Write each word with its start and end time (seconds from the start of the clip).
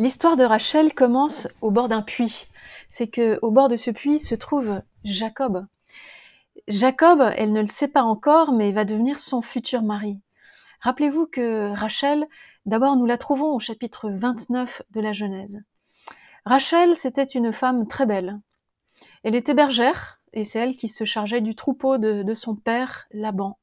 L'histoire 0.00 0.38
de 0.38 0.44
Rachel 0.44 0.94
commence 0.94 1.46
au 1.60 1.70
bord 1.70 1.90
d'un 1.90 2.00
puits. 2.00 2.48
C'est 2.88 3.08
que 3.08 3.38
au 3.42 3.50
bord 3.50 3.68
de 3.68 3.76
ce 3.76 3.90
puits 3.90 4.18
se 4.18 4.34
trouve 4.34 4.80
Jacob. 5.04 5.66
Jacob, 6.68 7.22
elle 7.36 7.52
ne 7.52 7.60
le 7.60 7.66
sait 7.66 7.86
pas 7.86 8.04
encore, 8.04 8.52
mais 8.52 8.72
va 8.72 8.86
devenir 8.86 9.18
son 9.18 9.42
futur 9.42 9.82
mari. 9.82 10.18
Rappelez-vous 10.80 11.26
que 11.26 11.68
Rachel, 11.74 12.26
d'abord 12.64 12.96
nous 12.96 13.04
la 13.04 13.18
trouvons 13.18 13.54
au 13.54 13.58
chapitre 13.58 14.08
29 14.08 14.80
de 14.90 15.00
la 15.02 15.12
Genèse. 15.12 15.60
Rachel, 16.46 16.96
c'était 16.96 17.24
une 17.24 17.52
femme 17.52 17.86
très 17.86 18.06
belle. 18.06 18.40
Elle 19.22 19.34
était 19.34 19.52
bergère, 19.52 20.22
et 20.32 20.44
c'est 20.44 20.60
elle 20.60 20.76
qui 20.76 20.88
se 20.88 21.04
chargeait 21.04 21.42
du 21.42 21.54
troupeau 21.54 21.98
de, 21.98 22.22
de 22.22 22.34
son 22.34 22.56
père, 22.56 23.06
Laban. 23.10 23.58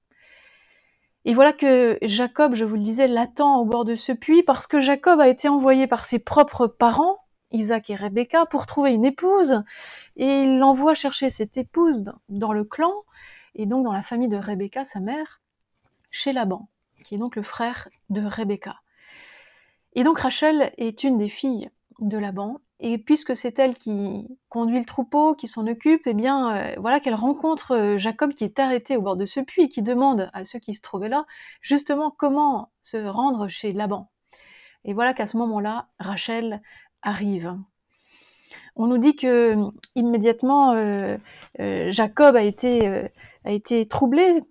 Et 1.28 1.34
voilà 1.34 1.52
que 1.52 1.98
Jacob, 2.04 2.56
je 2.56 2.64
vous 2.64 2.76
le 2.76 2.82
disais, 2.82 3.06
l'attend 3.06 3.60
au 3.60 3.66
bord 3.66 3.84
de 3.84 3.96
ce 3.96 4.14
puits 4.14 4.44
parce 4.44 4.66
que 4.66 4.80
Jacob 4.80 5.20
a 5.20 5.28
été 5.28 5.50
envoyé 5.50 5.86
par 5.86 6.06
ses 6.06 6.20
propres 6.20 6.68
parents, 6.68 7.18
Isaac 7.52 7.90
et 7.90 7.98
Rebecca, 7.98 8.46
pour 8.46 8.66
trouver 8.66 8.94
une 8.94 9.04
épouse. 9.04 9.62
Et 10.16 10.44
il 10.44 10.58
l'envoie 10.58 10.94
chercher 10.94 11.30
cette 11.30 11.58
épouse 11.58 12.06
dans 12.30 12.54
le 12.54 12.64
clan, 12.64 12.94
et 13.56 13.66
donc 13.66 13.84
dans 13.84 13.92
la 13.92 14.04
famille 14.04 14.30
de 14.30 14.38
Rebecca, 14.38 14.86
sa 14.86 15.02
mère, 15.02 15.42
chez 16.12 16.32
Laban, 16.32 16.70
qui 17.04 17.16
est 17.16 17.18
donc 17.18 17.36
le 17.36 17.44
frère 17.44 17.90
de 18.10 18.26
Rebecca. 18.26 18.78
Et 19.96 20.06
donc 20.06 20.20
Rachel 20.20 20.72
est 20.78 21.04
une 21.04 21.18
des 21.18 21.28
filles 21.28 21.70
de 22.00 22.18
Laban, 22.18 22.62
et 22.80 23.00
puisque 23.00 23.36
c'est 23.36 23.58
elle 23.58 23.76
qui 23.76 24.28
conduit 24.50 24.78
le 24.78 24.86
troupeau, 24.86 25.34
qui 25.34 25.48
s'en 25.48 25.66
occupe, 25.66 26.04
eh 26.06 26.14
bien, 26.14 26.56
euh, 26.56 26.76
voilà 26.78 27.00
qu'elle 27.00 27.16
rencontre 27.16 27.72
euh, 27.72 27.98
Jacob 27.98 28.34
qui 28.34 28.44
est 28.44 28.60
arrêté 28.60 28.96
au 28.98 29.02
bord 29.02 29.16
de 29.16 29.26
ce 29.26 29.40
puits 29.40 29.64
et 29.64 29.70
qui 29.70 29.82
demande 29.82 30.30
à 30.34 30.44
ceux 30.44 30.60
qui 30.60 30.76
se 30.76 30.82
trouvaient 30.82 31.10
là, 31.10 31.26
justement, 31.62 32.12
comment 32.12 32.72
se 32.84 32.98
rendre 32.98 33.48
chez 33.48 33.74
Laban. 33.74 34.12
Et 34.86 34.94
voilà 34.94 35.16
qu'à 35.16 35.26
ce 35.26 35.38
moment-là, 35.38 35.88
Rachel 36.00 36.62
arrive. 37.02 37.56
On 38.76 38.86
nous 38.86 39.00
dit 39.00 39.16
que 39.16 39.56
immédiatement 39.96 40.74
euh, 40.74 41.18
Jacob 41.90 42.36
a 42.36 42.44
été, 42.44 43.10
a 43.44 43.52
été 43.52 43.88
troublé 43.88 44.42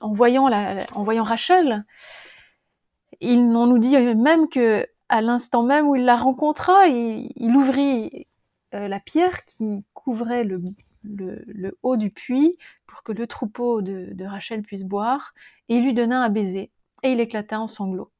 en 0.00 0.12
voyant, 0.12 0.48
la, 0.48 0.84
en 0.94 1.04
voyant 1.04 1.22
Rachel. 1.22 1.84
Il, 3.20 3.38
on 3.38 3.66
nous 3.66 3.78
dit 3.78 3.96
même 3.96 4.48
que 4.48 4.86
à 5.12 5.20
l'instant 5.20 5.62
même 5.62 5.86
où 5.86 5.94
il 5.94 6.06
la 6.06 6.16
rencontra, 6.16 6.86
il, 6.86 7.54
ouvrit 7.54 8.26
euh, 8.72 8.88
la 8.88 8.98
pierre 8.98 9.44
qui 9.44 9.84
couvrait 9.92 10.42
le, 10.42 11.78
haut 11.82 11.98
du 11.98 12.10
puits 12.10 12.56
pour 12.86 13.02
que 13.02 13.12
le 13.12 13.26
troupeau 13.26 13.82
de, 13.82 14.24
Rachel 14.24 14.62
puisse 14.62 14.84
boire, 14.84 15.34
et 15.68 15.76
il 15.76 15.84
lui 15.84 15.92
donna 15.92 16.22
un 16.22 16.30
baiser, 16.30 16.70
et 17.02 17.12
il 17.12 17.20
éclata 17.20 17.60
en 17.60 17.68
sanglots. 17.68 18.10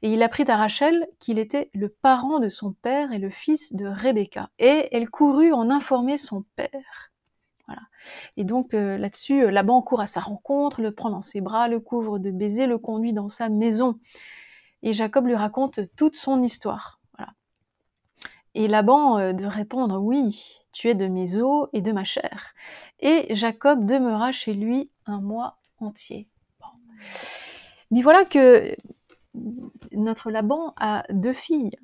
Et 0.00 0.14
il 0.14 0.22
apprit 0.22 0.44
à 0.48 0.56
Rachel 0.56 1.06
qu'il 1.18 1.38
était 1.38 1.68
le 1.74 1.90
parent 1.90 2.38
de 2.38 2.48
son 2.48 2.72
père 2.72 3.12
et 3.12 3.18
le 3.18 3.28
fils 3.28 3.74
de 3.74 3.86
Rebecca, 3.86 4.48
et 4.58 4.88
elle 4.90 5.10
courut 5.10 5.52
en 5.52 5.68
informer 5.68 6.16
son 6.16 6.46
père. 6.56 7.10
Voilà. 7.66 7.82
Et 8.38 8.44
donc 8.44 8.72
euh, 8.72 8.96
là-dessus, 8.96 9.42
euh, 9.42 9.50
Laban 9.50 9.82
court 9.82 10.00
à 10.00 10.06
sa 10.06 10.20
rencontre, 10.20 10.80
le 10.80 10.92
prend 10.92 11.10
dans 11.10 11.22
ses 11.22 11.42
bras, 11.42 11.68
le 11.68 11.80
couvre 11.80 12.18
de 12.18 12.30
baisers, 12.30 12.66
le 12.66 12.78
conduit 12.78 13.12
dans 13.12 13.28
sa 13.28 13.50
maison 13.50 13.98
et 14.84 14.92
Jacob 14.92 15.26
lui 15.26 15.34
raconte 15.34 15.80
toute 15.96 16.14
son 16.14 16.42
histoire. 16.42 17.00
Et 18.56 18.68
Laban 18.68 19.18
euh, 19.18 19.32
de 19.32 19.46
répondre 19.46 19.98
oui, 19.98 20.60
tu 20.70 20.88
es 20.88 20.94
de 20.94 21.08
mes 21.08 21.36
os 21.36 21.68
et 21.72 21.80
de 21.80 21.90
ma 21.90 22.04
chair. 22.04 22.54
Et 23.00 23.34
Jacob 23.34 23.84
demeura 23.84 24.30
chez 24.30 24.54
lui 24.54 24.92
un 25.06 25.20
mois 25.20 25.58
entier. 25.78 26.28
Mais 27.90 28.02
voilà 28.02 28.24
que 28.24 28.76
notre 29.90 30.30
Laban 30.30 30.72
a 30.76 31.04
deux 31.10 31.32
filles, 31.32 31.76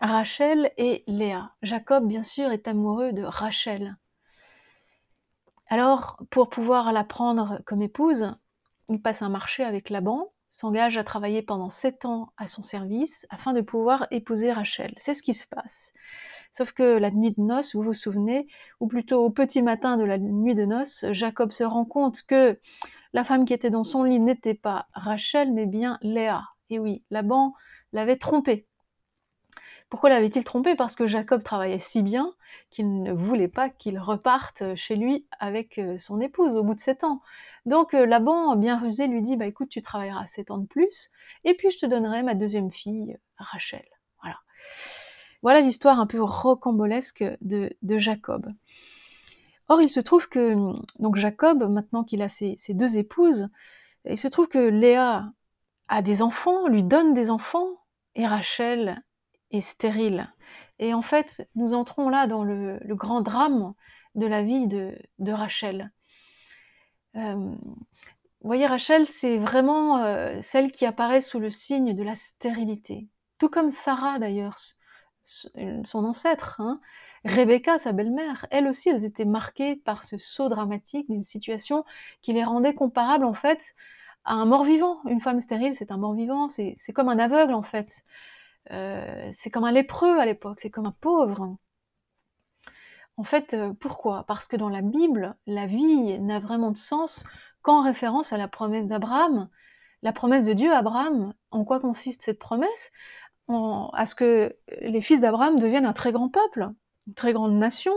Rachel 0.00 0.70
et 0.76 1.02
Léa. 1.08 1.52
Jacob, 1.62 2.06
bien 2.06 2.22
sûr, 2.22 2.52
est 2.52 2.68
amoureux 2.68 3.12
de 3.12 3.24
Rachel. 3.24 3.96
Alors, 5.68 6.22
pour 6.30 6.50
pouvoir 6.50 6.92
la 6.92 7.02
prendre 7.02 7.60
comme 7.64 7.82
épouse, 7.82 8.32
il 8.88 9.00
passe 9.00 9.22
un 9.22 9.28
marché 9.28 9.64
avec 9.64 9.90
Laban 9.90 10.30
s'engage 10.52 10.96
à 10.96 11.04
travailler 11.04 11.42
pendant 11.42 11.70
sept 11.70 12.04
ans 12.04 12.32
à 12.36 12.46
son 12.46 12.62
service 12.62 13.26
afin 13.30 13.52
de 13.52 13.60
pouvoir 13.60 14.06
épouser 14.10 14.52
Rachel. 14.52 14.94
C'est 14.96 15.14
ce 15.14 15.22
qui 15.22 15.34
se 15.34 15.46
passe. 15.46 15.92
Sauf 16.52 16.72
que 16.72 16.98
la 16.98 17.10
nuit 17.10 17.32
de 17.32 17.40
noces, 17.40 17.74
vous 17.74 17.82
vous 17.82 17.94
souvenez, 17.94 18.46
ou 18.78 18.86
plutôt 18.86 19.24
au 19.24 19.30
petit 19.30 19.62
matin 19.62 19.96
de 19.96 20.04
la 20.04 20.18
nuit 20.18 20.54
de 20.54 20.66
noces, 20.66 21.06
Jacob 21.12 21.50
se 21.50 21.64
rend 21.64 21.86
compte 21.86 22.22
que 22.22 22.58
la 23.14 23.24
femme 23.24 23.44
qui 23.44 23.54
était 23.54 23.70
dans 23.70 23.84
son 23.84 24.04
lit 24.04 24.20
n'était 24.20 24.54
pas 24.54 24.86
Rachel, 24.92 25.52
mais 25.52 25.66
bien 25.66 25.98
Léa. 26.02 26.42
Et 26.68 26.78
oui, 26.78 27.02
Laban 27.10 27.54
l'avait 27.92 28.16
trompée. 28.16 28.66
Pourquoi 29.92 30.08
l'avait-il 30.08 30.42
trompé? 30.42 30.74
Parce 30.74 30.96
que 30.96 31.06
Jacob 31.06 31.42
travaillait 31.42 31.78
si 31.78 32.00
bien 32.00 32.32
qu'il 32.70 33.02
ne 33.02 33.12
voulait 33.12 33.46
pas 33.46 33.68
qu'il 33.68 33.98
reparte 33.98 34.74
chez 34.74 34.96
lui 34.96 35.26
avec 35.38 35.76
euh, 35.76 35.98
son 35.98 36.18
épouse 36.18 36.56
au 36.56 36.62
bout 36.62 36.72
de 36.72 36.80
sept 36.80 37.04
ans. 37.04 37.20
Donc 37.66 37.92
euh, 37.92 38.06
Laban, 38.06 38.56
bien 38.56 38.78
rusé, 38.78 39.06
lui 39.06 39.20
dit 39.20 39.36
bah 39.36 39.44
écoute, 39.44 39.68
tu 39.68 39.82
travailleras 39.82 40.26
sept 40.26 40.50
ans 40.50 40.56
de 40.56 40.66
plus, 40.66 41.10
et 41.44 41.52
puis 41.52 41.70
je 41.70 41.76
te 41.76 41.84
donnerai 41.84 42.22
ma 42.22 42.34
deuxième 42.34 42.72
fille, 42.72 43.18
Rachel. 43.36 43.84
Voilà. 45.42 45.60
L'histoire 45.60 46.00
un 46.00 46.06
peu 46.06 46.22
rocambolesque 46.22 47.22
de, 47.42 47.76
Jacob. 47.98 48.50
Or, 49.68 49.82
il 49.82 49.90
se 49.90 50.00
trouve 50.00 50.26
que 50.30 50.54
donc 51.00 51.16
Jacob, 51.16 51.70
maintenant 51.70 52.02
qu'il 52.02 52.22
a 52.22 52.30
ses, 52.30 52.56
deux 52.70 52.96
épouses, 52.96 53.50
il 54.08 54.16
se 54.16 54.28
trouve 54.28 54.48
que 54.48 54.70
Léa 54.70 55.30
a 55.88 56.00
des 56.00 56.22
enfants, 56.22 56.66
lui 56.66 56.82
donne 56.82 57.12
des 57.12 57.28
enfants, 57.28 57.68
et 58.14 58.26
Rachel 58.26 59.02
stérile. 59.60 60.32
Et 60.78 60.94
en 60.94 61.02
fait, 61.02 61.48
nous 61.54 61.74
entrons 61.74 62.08
là 62.08 62.26
dans 62.26 62.44
le, 62.44 62.80
grand 62.86 63.20
drame 63.20 63.74
de 64.14 64.26
la 64.26 64.42
vie 64.42 64.66
de, 64.66 65.32
Rachel. 65.32 65.92
Euh, 67.16 67.54
voyez, 68.40 68.66
Rachel, 68.66 69.06
c'est 69.06 69.38
vraiment 69.38 69.98
euh, 69.98 70.40
celle 70.42 70.72
qui 70.72 70.86
apparaît 70.86 71.20
sous 71.20 71.38
le 71.38 71.50
signe 71.50 71.94
de 71.94 72.02
la 72.02 72.14
stérilité. 72.14 73.08
Tout 73.38 73.48
comme 73.48 73.70
Sarah, 73.70 74.18
d'ailleurs, 74.18 74.56
son 75.26 76.04
ancêtre, 76.04 76.60
hein. 76.60 76.80
Rebecca, 77.24 77.78
sa 77.78 77.92
belle-mère, 77.92 78.46
elle 78.50 78.66
aussi, 78.66 78.88
elles 78.88 79.04
étaient 79.04 79.24
marquées 79.24 79.76
par 79.76 80.02
ce 80.02 80.16
saut 80.16 80.48
dramatique 80.48 81.08
d'une 81.08 81.22
situation 81.22 81.84
qui 82.20 82.32
les 82.32 82.42
rendait 82.42 82.74
comparables, 82.74 83.24
en 83.24 83.34
fait, 83.34 83.74
à 84.24 84.34
un 84.34 84.44
mort-vivant. 84.44 85.00
Une 85.06 85.20
femme 85.20 85.40
stérile, 85.40 85.74
c'est 85.76 85.92
un 85.92 85.96
mort-vivant, 85.98 86.48
c'est 86.48 86.76
comme 86.92 87.08
un 87.08 87.20
aveugle, 87.20 87.54
en 87.54 87.62
fait. 87.62 88.04
Euh, 88.70 89.28
c'est 89.32 89.50
comme 89.50 89.64
un 89.64 89.72
lépreux 89.72 90.18
à 90.18 90.24
l'époque, 90.24 90.60
c'est 90.60 90.70
comme 90.70 90.86
un 90.86 90.96
pauvre. 91.00 91.56
En 93.16 93.24
fait, 93.24 93.54
euh, 93.54 93.72
pourquoi? 93.78 94.24
Parce 94.26 94.46
que 94.46 94.56
dans 94.56 94.68
la 94.68 94.82
Bible, 94.82 95.36
la 95.46 95.66
vie 95.66 96.18
n'a 96.20 96.40
vraiment 96.40 96.70
de 96.70 96.76
sens 96.76 97.24
qu'en 97.62 97.82
référence 97.82 98.32
à 98.32 98.38
la 98.38 98.48
promesse 98.48 98.86
d'Abraham. 98.86 99.48
La 100.02 100.12
promesse 100.12 100.44
de 100.44 100.52
Dieu 100.52 100.72
Abraham, 100.72 101.34
en 101.50 101.64
quoi 101.64 101.80
consiste 101.80 102.22
cette 102.22 102.38
promesse? 102.38 102.90
À 103.48 104.06
ce 104.06 104.14
que 104.14 104.56
les 104.80 105.02
fils 105.02 105.20
d'Abraham 105.20 105.58
deviennent 105.58 105.84
un 105.84 105.92
très 105.92 106.12
grand 106.12 106.30
peuple, 106.30 106.70
une 107.06 107.14
très 107.14 107.34
grande 107.34 107.52
nation, 107.52 107.92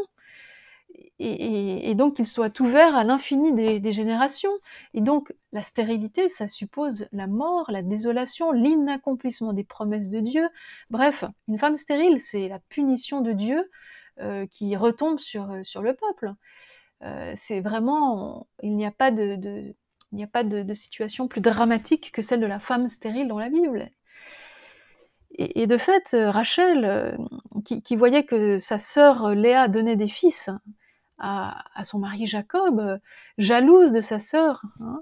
et, 1.20 1.96
donc 1.96 2.18
qu'il 2.18 2.26
soit 2.26 2.60
ouvert 2.60 2.96
à 2.96 3.04
l'infini 3.04 3.54
des, 3.54 3.92
générations. 3.92 4.52
Et 4.94 5.02
donc 5.02 5.34
la 5.52 5.62
stérilité, 5.62 6.30
ça 6.30 6.48
suppose 6.48 7.08
la 7.12 7.28
mort, 7.28 7.72
la 7.72 7.82
désolation, 7.82 8.52
l'inaccomplissement 8.52 9.54
des 9.54 9.64
promesses 9.64 10.10
de 10.10 10.20
Dieu. 10.20 10.48
Bref, 10.90 11.24
une 11.47 11.58
femme 11.58 11.78
stérile, 11.78 12.20
c'est 12.20 12.47
la 12.47 12.59
punition 12.70 13.22
de 13.22 13.32
Dieu 13.32 13.70
euh, 14.20 14.46
qui 14.47 14.76
retombe 14.76 15.20
sur, 15.20 15.52
euh, 15.52 15.64
sur 15.64 15.82
le 15.82 15.94
peuple. 15.94 16.34
Euh, 17.03 17.34
c'est 17.36 17.62
vraiment, 17.62 18.48
il 18.64 18.76
n'y 18.76 18.86
a 18.86 18.91
pas 18.91 19.12
de, 19.12 19.36
il 20.12 20.16
n'y 20.16 20.24
a 20.24 20.28
pas 20.28 20.44
de, 20.44 20.74
situation 20.74 21.28
plus 21.28 21.41
dramatique 21.41 22.12
que 22.12 22.22
celle 22.22 22.40
de 22.40 22.46
la 22.46 22.59
femme 22.59 22.90
stérile 22.90 23.28
dans 23.28 23.40
la 23.40 23.50
Bible. 23.50 23.90
Et, 25.38 25.68
de 25.68 25.78
fait, 25.78 26.16
Rachel, 26.16 27.18
qui, 27.66 27.82
qui, 27.82 27.98
voyait 27.98 28.24
que 28.24 28.58
sa 28.58 28.80
sœur 28.80 29.36
Léa 29.36 29.68
donnait 29.68 29.98
des 29.98 30.08
fils, 30.08 30.50
à, 31.17 31.84
son 31.84 32.00
mari 32.00 32.28
Jacob, 32.28 32.79
euh, 32.79 32.97
jalouse 33.38 33.91
de 33.91 34.02
sa 34.02 34.20
sœur, 34.20 34.62
hein, 34.79 35.02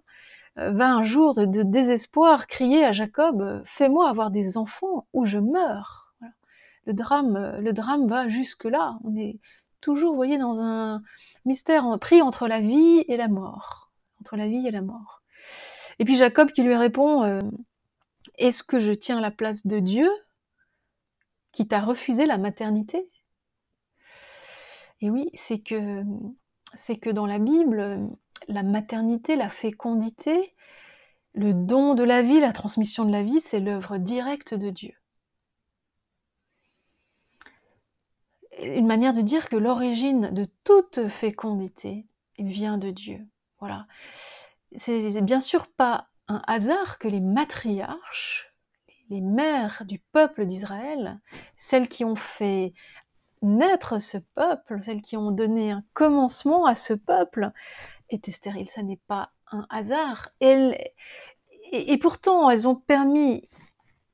euh, 0.60 0.71
va 0.71 0.94
un 0.94 1.04
jour 1.04 1.33
de, 1.33 1.63
désespoir 1.63 2.48
crier 2.48 2.86
à 2.86 2.92
Jacob 2.92 3.42
euh, 3.42 3.62
Fais-moi 3.65 4.10
avoir 4.10 4.31
des 4.31 4.57
enfants 4.57 5.07
ou 5.13 5.25
je 5.25 5.39
meurs. 5.39 6.13
Le, 6.86 6.94
drame, 6.94 7.57
le 7.60 7.74
drame 7.74 8.07
va 8.07 8.27
jusque-là. 8.27 9.00
On 9.04 9.15
est 9.15 9.39
toujours, 9.81 10.12
vous 10.12 10.18
voyez, 10.18 10.38
dans 10.38 10.60
un 10.60 11.01
mystère 11.45 11.98
pris 12.00 12.21
entre 12.21 12.48
la 12.48 12.60
vie 12.60 13.06
et 13.07 13.18
la 13.18 13.30
mort. 13.30 13.89
Entre 14.19 14.36
la 14.36 14.48
vie 14.48 14.68
et 14.68 14.71
la 14.71 14.81
mort. 14.81 15.21
Et 16.00 16.06
puis 16.06 16.18
Jacob 16.18 16.51
qui 16.51 16.62
lui 16.62 16.75
répond 16.75 17.39
Est-ce 18.38 18.63
que 18.63 18.80
je 18.80 18.92
tiens 18.92 19.21
la 19.21 19.31
place 19.31 19.65
de 19.65 19.80
Dieu 19.80 20.10
qui 21.54 21.68
t'a 21.68 21.80
refusé 21.80 22.25
la 22.25 22.38
maternité? 22.38 23.07
Et 25.03 25.09
oui, 25.09 25.29
c'est 25.33 25.59
que, 25.59 27.11
dans 27.11 27.25
la 27.25 27.38
Bible, 27.38 28.07
la 28.47 28.63
maternité, 28.63 29.35
la 29.35 29.50
fécondité, 29.50 30.55
le 31.33 31.53
don 31.53 31.94
de 31.94 32.03
la 32.03 32.21
vie, 32.21 32.39
la 32.39 32.53
transmission 32.53 33.03
de 33.03 33.11
la 33.11 33.21
vie, 33.21 33.41
c'est 33.41 33.59
l'œuvre 33.59 33.97
directe 33.97 34.53
de 34.53 34.69
Dieu. 34.69 34.94
une 38.61 38.88
manière 38.88 39.11
de 39.11 39.21
dire 39.21 39.50
que 39.50 39.57
l'origine 39.57 40.29
de 40.29 40.47
toute 40.63 41.09
fécondité 41.09 42.05
vient 42.38 42.77
de 42.77 42.91
Dieu. 42.91 43.19
Voilà. 43.59 43.88
C'est 44.77 45.19
bien 45.21 45.41
sûr 45.41 45.67
pas 45.67 46.07
un 46.29 46.41
hasard 46.47 46.97
que 46.97 47.09
les 47.09 47.19
matriarches, 47.19 48.53
les 49.09 49.19
mères 49.19 49.83
du 49.85 50.00
peuple 50.00 50.45
d'Israël, 50.45 51.19
celles 51.57 51.89
qui 51.89 52.05
ont 52.05 52.15
fait 52.15 52.73
naître 53.44 54.00
ce 54.00 54.18
peuple, 54.18 54.80
celles 54.84 55.01
qui 55.01 55.18
ont 55.18 55.31
donné 55.31 55.72
un 55.72 55.84
commencement 55.94 56.66
à 56.66 56.75
ce 56.75 56.94
peuple, 56.94 57.51
étaient 58.10 58.31
stériles. 58.31 58.69
Ça 58.69 58.84
n'est 58.84 59.01
pas 59.07 59.31
un 59.51 59.68
hasard. 59.69 60.30
et, 60.40 60.94
et, 61.72 61.98
pourtant, 61.98 62.50
elles 62.50 62.68
ont 62.68 62.75
permis 62.75 63.50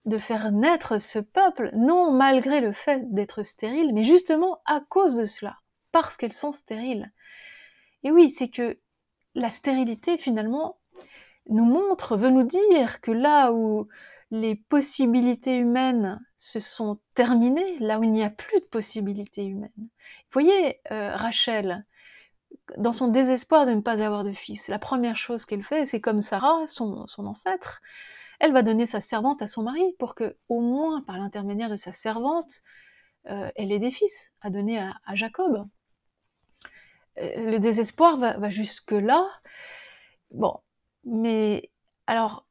de 0.06 0.18
faire 0.18 0.52
naître 0.52 0.98
ce 0.98 1.20
peuple, 1.20 1.72
non 1.76 2.12
malgré 2.12 2.62
le 2.62 2.72
fait 2.72 3.14
d'être 3.14 3.44
stériles, 3.44 3.94
mais 3.94 4.04
justement 4.04 4.60
à 4.66 4.82
cause 4.82 5.16
de 5.16 5.26
cela, 5.26 5.58
parce 5.92 6.18
qu'elles 6.18 6.34
sont 6.34 6.52
stériles. 6.52 7.12
Et 8.04 8.12
oui, 8.12 8.30
c'est 8.30 8.50
que 8.50 8.80
la 9.36 9.50
stérilité, 9.50 10.18
finalement, 10.18 10.78
nous 11.50 11.66
montre, 11.66 12.18
veut 12.18 12.30
nous 12.30 12.44
dire 12.44 13.02
que 13.02 13.12
là 13.12 13.52
où 13.52 13.88
les 14.32 14.56
possibilités 14.56 15.56
humaines 15.56 16.20
se 16.40 16.62
sont 16.62 17.00
terminées, 17.14 17.78
là 17.80 18.00
où 18.00 18.04
il 18.04 18.12
n'y 18.12 18.24
a 18.24 18.30
plus 18.30 18.60
de 18.62 18.66
possibilités 18.66 19.44
humaines. 19.46 19.72
Vous 19.76 19.88
voyez, 20.34 20.80
euh, 20.90 21.16
Rachel, 21.16 21.86
dans 22.78 22.94
son 22.94 23.10
désespoir 23.10 23.66
de 23.66 23.74
ne 23.74 23.82
pas 23.82 24.02
avoir 24.04 24.24
de 24.24 24.32
fils, 24.32 24.70
la 24.70 24.80
première 24.80 25.18
chose 25.18 25.46
qu'elle 25.46 25.64
fait, 25.64 25.86
c'est 25.86 26.00
comme 26.00 26.22
Sarah, 26.22 26.66
son, 26.66 27.06
ancêtre, 27.18 27.82
elle 28.40 28.54
va 28.54 28.64
donner 28.64 28.86
sa 28.86 29.02
servante 29.02 29.42
à 29.42 29.48
son 29.48 29.64
mari 29.64 29.84
pour 30.00 30.16
que, 30.16 30.38
au 30.48 30.62
moins 30.62 31.02
par 31.02 31.18
l'intermédiaire 31.18 31.70
de 31.70 31.76
sa 31.76 31.92
servante, 31.92 32.64
euh, 33.30 33.52
elle 33.56 33.74
ait 33.74 33.80
des 33.80 33.92
fils 33.92 34.32
à 34.40 34.50
donner 34.50 34.80
à, 34.80 35.16
Jacob. 35.16 35.68
Euh, 37.18 37.52
le 37.52 37.60
désespoir 37.60 38.18
va, 38.18 38.38
va 38.38 38.50
jusque-là. 38.50 39.28
Bon, 40.32 40.62
mais 41.04 41.70
alors, 42.08 42.46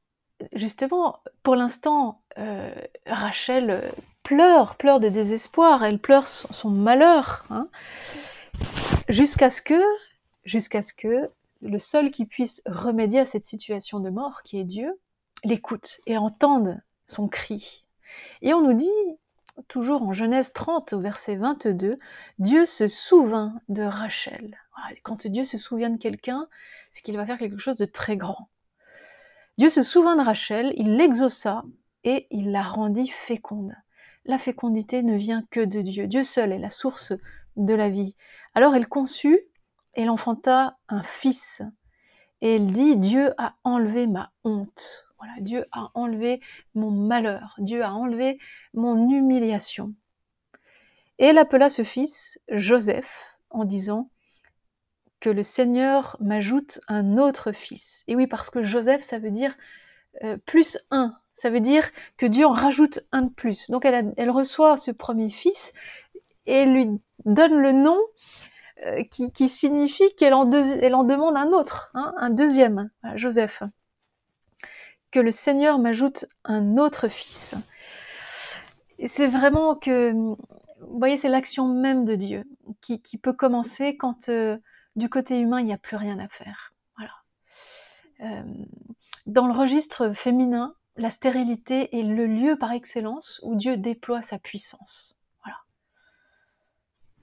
justement, 0.53 1.21
pour 1.43 1.57
l'instant, 1.57 2.21
euh, 2.39 2.71
Rachel 3.07 3.93
pleure, 4.23 4.77
pleure 4.77 5.01
de 5.01 5.09
désespoir, 5.09 5.85
elle 5.85 5.99
pleure 5.99 6.29
son, 6.29 6.71
malheur, 6.71 7.47
hein, 7.51 7.69
jusqu'à 9.09 9.51
ce 9.51 9.63
que, 9.63 9.83
jusqu'à 10.45 10.83
ce 10.83 10.93
que 10.93 11.31
le 11.63 11.79
seul 11.79 12.11
qui 12.11 12.25
puisse 12.25 12.63
remédier 12.67 13.21
à 13.21 13.27
cette 13.27 13.45
situation 13.45 14.01
de 14.01 14.11
mort, 14.11 14.43
qui 14.45 14.59
est 14.59 14.65
Dieu, 14.65 14.99
l'écoute 15.45 16.01
et 16.07 16.19
entende 16.19 16.81
son 17.07 17.29
cri. 17.29 17.85
Et 18.43 18.55
on 18.55 18.63
nous 18.63 18.75
dit, 18.75 18.91
toujours 19.67 20.03
en 20.03 20.13
Genèse 20.13 20.53
30 20.53 20.93
au 20.93 21.01
verset 21.01 21.37
22, 21.37 21.99
Dieu 22.39 22.67
se 22.67 22.87
souvint 22.87 23.55
de 23.69 23.83
Rachel. 23.83 24.57
Quand 25.03 25.27
Dieu 25.27 25.45
se 25.45 25.59
souvient 25.59 25.91
de 25.91 25.99
quelqu'un, 25.99 26.49
c'est 26.93 27.03
qu'il 27.03 27.17
va 27.17 27.27
faire 27.27 27.39
quelque 27.39 27.59
chose 27.59 27.77
de 27.77 27.85
très 27.85 28.17
grand. 28.17 28.49
Dieu 29.59 29.71
se 29.71 29.83
souvint 29.83 30.15
de 30.15 30.23
Rachel, 30.23 30.73
il 30.77 30.97
l'exauça 30.97 31.65
et 32.05 32.29
il 32.31 32.53
la 32.53 32.63
rendit 32.63 33.09
féconde. 33.09 33.75
La 34.25 34.39
fécondité 34.39 35.03
ne 35.03 35.17
vient 35.17 35.43
que 35.51 35.59
de 35.59 35.81
Dieu. 35.81 36.07
Dieu 36.07 36.23
seul 36.23 36.53
est 36.53 36.61
la 36.61 36.71
source 36.71 37.13
de 37.57 37.75
la 37.75 37.91
vie. 37.91 38.15
Alors 38.55 38.77
elle 38.77 38.87
conçut 38.87 39.41
et 39.97 40.03
elle 40.03 40.11
enfanta 40.11 40.79
un 40.89 41.03
fils. 41.03 41.63
Et 42.41 42.55
elle 42.55 42.71
dit, 42.71 42.97
Dieu 42.97 43.35
a 43.37 43.57
enlevé 43.65 44.07
ma 44.07 44.31
honte. 44.45 45.05
Voilà, 45.19 45.35
Dieu 45.41 45.65
a 45.73 45.91
enlevé 45.95 46.41
mon 46.77 46.93
malheur. 46.93 47.57
Dieu 47.59 47.83
a 47.83 47.93
enlevé 47.93 48.39
mon 48.75 49.11
humiliation. 49.11 49.93
Et 51.19 51.25
elle 51.25 51.39
appela 51.39 51.69
ce 51.69 51.83
fils 51.83 52.39
Joseph 52.49 53.37
en 53.51 53.65
disant, 53.65 54.09
que 55.21 55.31
le 55.31 55.43
Seigneur 55.43 56.17
m'ajoute 56.21 56.81
un 56.89 57.19
autre 57.19 57.53
fils. 57.53 58.05
Et 58.07 58.17
oui, 58.17 58.27
parce 58.27 58.51
que 58.51 58.63
Joseph, 58.63 59.03
ça 59.03 59.19
veut 59.19 59.31
dire 59.31 59.55
euh, 60.25 60.37
plus 60.47 60.79
un. 60.91 61.17
Ça 61.35 61.51
veut 61.51 61.61
dire 61.61 61.89
que 62.17 62.27
Dieu 62.27 62.47
en 62.47 62.53
rajoute 62.53 63.01
un 63.13 63.23
de 63.23 63.31
plus. 63.31 63.71
Donc 63.71 63.85
elle, 63.85 64.31
reçoit 64.31 64.77
ce 64.77 64.91
premier 64.91 65.31
fils 65.31 65.73
et 66.47 66.65
lui 66.65 66.89
donne 67.25 67.61
le 67.61 67.73
nom 67.73 67.99
euh, 68.87 69.03
qui, 69.05 69.49
signifie 69.49 70.15
qu'elle 70.17 70.35
en, 70.35 70.45
demande 70.47 71.37
un 71.37 71.53
autre, 71.53 71.91
hein, 71.95 72.13
un 72.17 72.31
deuxième, 72.31 72.91
Joseph. 73.15 73.63
Que 75.11 75.21
le 75.21 75.31
Seigneur 75.31 75.79
m'ajoute 75.79 76.27
un 76.45 76.77
autre 76.77 77.09
fils. 77.09 77.55
Et 78.99 79.07
c'est 79.07 79.29
vraiment 79.29 79.77
que, 79.77 80.11
vous 80.13 80.37
voyez, 80.81 81.17
c'est 81.17 81.29
l'action 81.29 81.69
même 81.69 82.05
de 82.05 82.17
Dieu 82.17 82.45
qui, 82.81 82.99
peut 83.19 83.33
commencer 83.33 83.97
quand 83.97 84.29
euh, 84.29 84.59
du 84.99 85.09
côté 85.09 85.39
humain, 85.39 85.61
il 85.61 85.67
n'y 85.67 85.73
a 85.73 85.79
plus 85.79 85.97
rien 85.97 86.19
à 86.19 86.29
faire. 86.29 86.73
Euh, 88.21 88.43
dans 89.27 89.47
le 89.47 89.53
registre 89.53 90.13
féminin, 90.13 90.75
la 90.97 91.11
stérilité 91.11 91.97
est 91.97 92.03
le 92.03 92.27
lieu 92.27 92.57
par 92.57 92.73
excellence 92.73 93.41
où 93.45 93.55
Dieu 93.55 93.77
déploie 93.77 94.23
sa 94.23 94.39
puissance. 94.39 95.17
Voilà. 95.45 95.59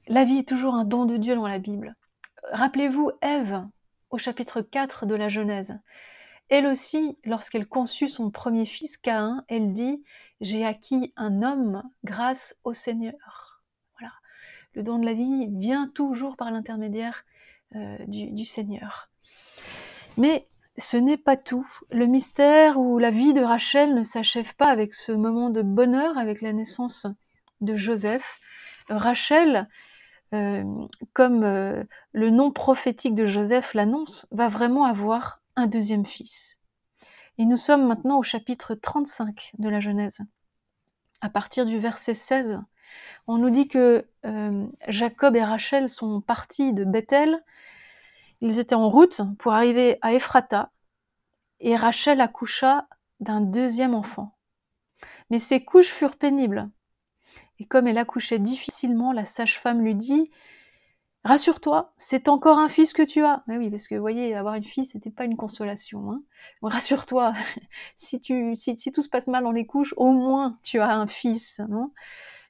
La 0.08 0.24
vie 0.24 0.38
est 0.38 0.48
toujours 0.48 0.76
un 0.76 0.86
don 0.86 1.06
de 1.06 1.18
Dieu 1.18 1.36
dans 1.36 1.48
la 1.48 1.60
Bible. 1.60 1.96
Rappelez-vous 2.52 3.12
Ève 3.22 3.66
au 4.10 4.18
chapitre 4.18 4.62
4 4.62 5.06
de 5.06 5.16
la 5.16 5.28
Genèse. 5.28 5.78
Elle 6.48 6.68
aussi, 6.68 7.18
lorsqu'elle 7.26 7.68
conçut 7.68 8.08
son 8.08 8.30
premier 8.30 8.66
fils 8.66 8.98
Caïn, 8.98 9.44
elle 9.50 9.74
dit 9.74 10.04
J'ai 10.40 10.64
acquis 10.64 11.12
un 11.18 11.42
homme 11.42 11.84
grâce 12.04 12.56
au 12.64 12.74
Seigneur. 12.74 13.62
Voilà. 14.00 14.14
Le 14.76 14.84
don 14.84 15.00
de 15.00 15.06
la 15.06 15.14
vie 15.14 15.48
vient 15.50 15.90
toujours 15.90 16.38
par 16.38 16.52
l'intermédiaire 16.52 17.26
euh, 17.76 17.98
du, 18.08 18.46
Seigneur. 18.46 19.10
Mais 20.18 20.48
ce 20.78 20.98
n'est 20.98 21.18
pas 21.18 21.36
tout. 21.36 21.68
Le 21.92 22.06
mystère 22.06 22.80
ou 22.80 23.00
la 23.00 23.12
vie 23.12 23.34
de 23.34 23.42
Rachel 23.42 23.94
ne 23.96 24.04
s'achève 24.04 24.56
pas 24.56 24.68
avec 24.68 24.94
ce 24.94 25.12
moment 25.12 25.50
de 25.50 25.62
bonheur, 25.62 26.18
avec 26.18 26.42
la 26.42 26.54
naissance 26.54 27.08
de 27.62 27.76
Joseph. 27.76 28.40
Rachel, 28.88 29.68
euh, 30.34 30.64
comme 31.14 31.44
euh, 31.44 31.84
le 32.12 32.30
nom 32.30 32.52
prophétique 32.52 33.16
de 33.16 33.26
Joseph 33.26 33.74
l'annonce, 33.74 34.28
va 34.32 34.48
vraiment 34.48 34.86
avoir 34.86 35.42
un 35.56 35.68
deuxième 35.68 36.06
fils. 36.06 36.60
Et 37.38 37.46
nous 37.46 37.58
sommes 37.58 37.88
maintenant 37.88 38.20
au 38.20 38.24
chapitre 38.24 38.76
35 38.76 39.52
de 39.58 39.70
la 39.70 39.80
Genèse. 39.80 40.20
À 41.22 41.30
partir 41.30 41.66
du 41.66 41.80
verset 41.80 42.14
16, 42.14 42.62
on 43.28 43.38
nous 43.38 43.50
dit 43.50 43.68
que 43.68 44.06
Jacob 44.88 45.36
et 45.36 45.44
Rachel 45.44 45.90
sont 45.90 46.22
partis 46.22 46.74
de 46.74 46.84
Bethel 46.84 47.44
ils 48.42 48.60
étaient 48.60 48.76
en 48.76 48.90
route 48.90 49.22
pour 49.40 49.54
arriver 49.54 49.98
à 50.02 50.14
Ephrata 50.14 50.72
et 51.60 51.76
Rachel 51.76 52.22
accoucha 52.22 52.88
d'un 53.20 53.42
deuxième 53.42 53.96
enfant. 53.96 54.36
Mais 55.30 55.40
ses 55.40 55.64
couches 55.64 55.92
furent 55.92 56.18
pénibles. 56.18 56.70
Et 57.60 57.66
comme 57.66 57.88
elle 57.88 57.98
accouchait 57.98 58.40
difficilement, 58.40 59.14
la 59.14 59.26
sage-femme 59.26 59.82
lui 59.82 59.96
dit 59.96 60.30
Rassure-toi, 61.24 61.94
c'est 61.98 62.28
encore 62.28 62.60
un 62.60 62.70
fils 62.70 62.94
que 62.94 63.02
tu 63.02 63.24
as. 63.24 63.44
Mais 63.48 63.58
oui, 63.58 63.72
parce 63.72 63.88
que 63.88 63.96
vous 63.96 64.02
voyez, 64.02 64.36
avoir 64.36 64.54
une 64.54 64.64
fille, 64.64 64.86
c'était 64.86 65.10
pas 65.10 65.24
une 65.24 65.38
consolation. 65.38 66.12
Hein. 66.12 66.22
Rassure-toi, 66.62 67.34
si, 67.98 68.20
tu, 68.20 68.56
si, 68.56 68.76
tout 68.92 69.02
se 69.02 69.10
passe 69.10 69.28
mal 69.28 69.44
dans 69.44 69.52
les 69.52 69.66
couches, 69.66 69.96
au 69.98 70.12
moins 70.12 70.60
tu 70.62 70.80
as 70.80 70.92
un 70.96 71.08
fils. 71.08 71.62
Non? 71.68 71.92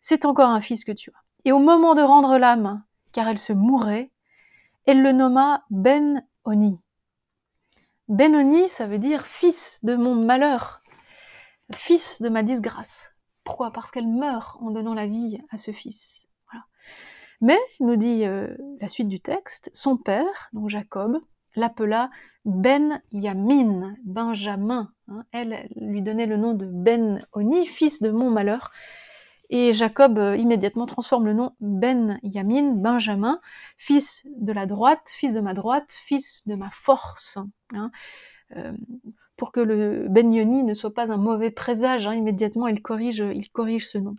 C'est 0.07 0.25
encore 0.25 0.51
un 0.51 0.61
fils 0.61 0.85
que 0.85 0.91
tu 0.91 1.09
as. 1.09 1.23
Et 1.45 1.51
au 1.51 1.57
moment 1.57 1.95
de 1.95 2.03
rendre 2.03 2.37
l'âme, 2.37 2.83
car 3.11 3.27
elle 3.27 3.39
se 3.39 3.53
mourait, 3.53 4.11
elle 4.85 5.01
le 5.01 5.11
nomma 5.11 5.63
Ben-Oni. 5.71 6.85
Ben-Oni, 8.07 8.69
ça 8.69 8.85
veut 8.85 8.99
dire 8.99 9.25
fils 9.25 9.83
de 9.83 9.95
mon 9.95 10.13
malheur, 10.13 10.83
fils 11.73 12.21
de 12.21 12.29
ma 12.29 12.43
disgrâce. 12.43 13.15
Pourquoi? 13.43 13.71
Parce 13.71 13.89
qu'elle 13.89 14.07
meurt 14.07 14.61
en 14.61 14.69
donnant 14.69 14.93
la 14.93 15.07
vie 15.07 15.39
à 15.49 15.57
ce 15.57 15.71
fils. 15.71 16.27
Mais, 17.41 17.57
nous 17.79 17.95
dit 17.95 18.25
euh, 18.25 18.55
la 18.81 18.87
suite 18.87 19.09
du 19.09 19.19
texte, 19.19 19.71
son 19.73 19.97
père, 19.97 20.49
donc 20.53 20.69
Jacob, 20.69 21.19
l'appela 21.55 22.11
Ben 22.45 23.01
Yamin, 23.11 23.95
Benjamin. 24.03 24.91
Hein. 25.07 25.23
elle 25.31 25.67
lui 25.75 26.03
donnait 26.03 26.27
le 26.27 26.37
nom 26.37 26.53
de 26.53 26.67
Ben 26.67 27.25
Oni, 27.33 27.65
fils 27.65 28.03
de 28.03 28.11
mon 28.11 28.29
malheur, 28.29 28.71
et 29.49 29.73
Jacob 29.73 30.17
euh, 30.17 30.35
immédiatement 30.35 30.85
transforme 30.85 31.25
le 31.25 31.33
nom 31.33 31.53
Ben 31.59 32.19
Yamin, 32.23 32.73
Benjamin, 32.73 33.39
fils 33.77 34.27
de 34.37 34.51
la 34.51 34.65
droite, 34.65 35.07
fils 35.07 35.33
de 35.33 35.41
ma 35.41 35.53
droite, 35.53 35.95
fils 36.05 36.47
de 36.47 36.55
ma 36.55 36.69
force. 36.71 37.37
Hein. 37.73 37.91
Euh, 38.55 38.73
pour 39.37 39.51
que 39.51 39.59
le 39.59 40.07
Ben 40.09 40.33
Yoni 40.33 40.63
ne 40.63 40.73
soit 40.73 40.93
pas 40.93 41.11
un 41.11 41.17
mauvais 41.17 41.51
présage, 41.51 42.07
hein, 42.07 42.13
immédiatement 42.13 42.67
il 42.67 42.81
corrige, 42.81 43.17
ce 43.19 43.97
nom. 43.97 44.15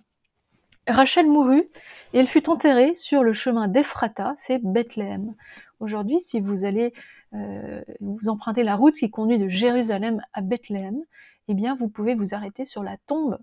Rachel 0.89 1.27
mourut 1.27 1.69
et 2.13 2.19
elle 2.19 2.29
fut 2.29 2.49
enterrée 2.49 2.95
sur 2.95 3.25
le 3.25 3.33
chemin 3.33 3.67
d'Ephrata, 3.67 4.35
c'est 4.37 4.63
Bethléem. 4.63 5.35
Aujourd'hui, 5.81 6.21
si 6.21 6.41
vous 6.41 6.65
allez 6.65 6.93
euh, 7.35 7.83
vous 8.01 8.29
emprunter 8.29 8.63
la 8.63 8.77
route 8.77 8.95
qui 8.95 9.11
conduit 9.11 9.39
de 9.39 9.49
Jérusalem 9.49 10.23
à 10.33 10.43
Bethléem, 10.43 11.03
eh 11.49 11.55
bien 11.55 11.75
vous 11.75 11.89
pouvez 11.89 12.15
vous 12.15 12.35
arrêter 12.35 12.65
sur 12.65 12.83
la 12.83 12.97
tombe 13.07 13.39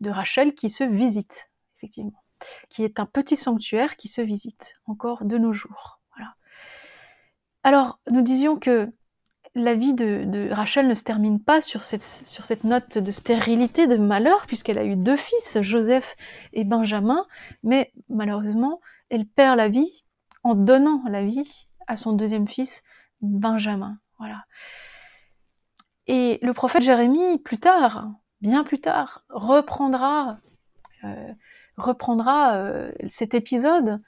de 0.00 0.10
Rachel 0.10 0.54
qui 0.54 0.70
se 0.70 0.84
visite, 0.84 1.50
effectivement. 1.78 2.22
qui 2.70 2.84
est 2.84 2.98
un 2.98 3.06
petit 3.06 3.36
sanctuaire 3.36 3.96
qui 3.96 4.08
se 4.08 4.22
visite 4.22 4.74
encore 4.86 5.24
de 5.24 5.36
nos 5.36 5.52
jours. 5.52 6.00
Voilà. 6.16 6.34
Alors, 7.62 8.00
nous 8.10 8.22
disions 8.22 8.58
que 8.58 8.90
la 9.54 9.74
vie 9.74 9.94
de, 9.94 10.50
Rachel 10.52 10.86
ne 10.86 10.94
se 10.94 11.02
termine 11.02 11.42
pas 11.42 11.60
sur 11.60 11.82
cette, 11.82 12.02
sur 12.02 12.44
cette 12.44 12.64
note 12.64 12.98
de 12.98 13.10
stérilité, 13.10 13.86
de 13.86 13.96
malheur, 13.96 14.46
puisqu'elle 14.46 14.78
a 14.78 14.84
eu 14.84 14.96
deux 14.96 15.16
fils, 15.16 15.60
Joseph 15.60 16.16
et 16.52 16.64
Benjamin, 16.64 17.26
mais 17.62 17.92
malheureusement, 18.08 18.80
elle 19.08 19.26
perd 19.26 19.56
la 19.56 19.68
vie 19.68 20.04
en 20.44 20.54
donnant 20.54 21.02
la 21.08 21.24
vie 21.24 21.66
à 21.86 21.96
son 21.96 22.12
deuxième 22.12 22.48
fils, 22.48 22.82
Benjamin. 23.20 23.98
Voilà. 24.18 24.44
Et 26.06 26.38
le 26.42 26.52
prophète 26.54 26.82
Jérémie, 26.82 27.38
plus 27.38 27.58
tard, 27.58 28.08
bien 28.40 28.64
plus 28.64 28.80
tard, 28.80 29.24
reprendra, 29.28 30.38
euh, 31.04 31.32
euh, 31.78 32.92
cet 33.08 33.34
épisode 33.34 34.00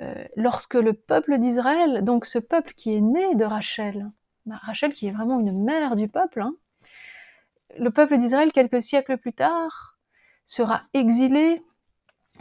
euh, 0.00 0.24
lorsque 0.36 0.74
le 0.74 0.92
peuple 0.92 1.38
d'Israël, 1.38 2.04
donc 2.04 2.24
ce 2.24 2.38
peuple 2.38 2.72
qui 2.74 2.94
est 2.94 3.00
né 3.00 3.34
de 3.34 3.44
Rachel, 3.44 4.10
bah, 4.46 4.58
Rachel 4.62 4.92
qui 4.92 5.08
est 5.08 5.10
vraiment 5.10 5.40
une 5.40 5.64
mère 5.64 5.96
du 5.96 6.08
peuple, 6.08 6.42
hein, 6.42 6.54
le 7.78 7.90
peuple 7.90 8.16
d'Israël, 8.16 8.52
quelques 8.52 8.82
siècles 8.82 9.18
plus 9.18 9.32
tard, 9.32 9.98
sera 10.46 10.82
exilé, 10.94 11.62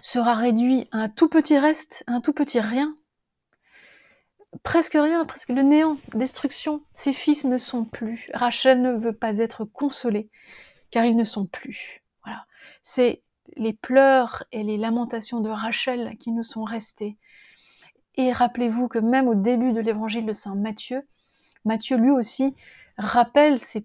sera 0.01 0.35
réduit 0.35 0.87
à 0.91 0.99
un 0.99 1.09
tout 1.09 1.27
petit 1.27 1.57
reste, 1.57 2.03
un 2.07 2.21
tout 2.21 2.33
petit 2.33 2.59
rien, 2.59 2.95
presque 4.63 4.93
rien, 4.93 5.25
presque 5.25 5.49
le 5.49 5.63
néant, 5.63 5.97
destruction. 6.13 6.81
Ses 6.95 7.13
fils 7.13 7.43
ne 7.43 7.57
sont 7.57 7.83
plus. 7.83 8.29
Rachel 8.33 8.81
ne 8.81 8.93
veut 8.93 9.13
pas 9.13 9.37
être 9.37 9.65
consolée, 9.65 10.29
car 10.97 11.05
ils 11.05 11.15
ne 11.15 11.25
sont 11.25 11.45
plus. 11.45 12.01
Voilà. 12.23 12.47
C'est 12.81 13.21
les 13.55 13.73
pleurs 13.73 14.43
et 14.51 14.63
les 14.63 14.77
lamentations 14.77 15.41
de 15.41 15.49
Rachel 15.51 16.17
qui 16.17 16.31
nous 16.31 16.41
sont 16.41 16.63
restés. 16.63 17.17
Et 18.15 18.31
rappelez-vous 18.31 18.87
que 18.87 18.97
même 18.97 19.27
au 19.27 19.35
début 19.35 19.73
de 19.73 19.79
l'évangile 19.79 20.25
de 20.25 20.33
Saint 20.33 20.55
Matthieu, 20.55 21.07
Matthieu 21.65 21.97
lui 21.97 22.09
aussi 22.09 22.55
rappelle 22.97 23.59
ce 23.59 23.83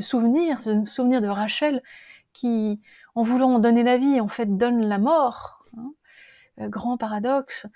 souvenir, 0.00 0.60
ce 0.60 0.84
souvenir 0.84 1.20
de 1.20 1.28
Rachel 1.28 1.80
qui, 2.32 2.80
en 3.14 3.22
voulant 3.22 3.60
donner 3.60 3.84
la 3.84 3.96
vie, 3.96 4.20
en 4.20 4.26
fait 4.26 4.46
donne 4.46 4.84
la 4.84 4.98
mort. 4.98 5.64
Hein. 5.78 5.92
Euh, 6.58 6.68
grand 6.68 6.96
paradoxe. 6.96 7.68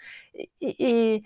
et, 0.60 1.22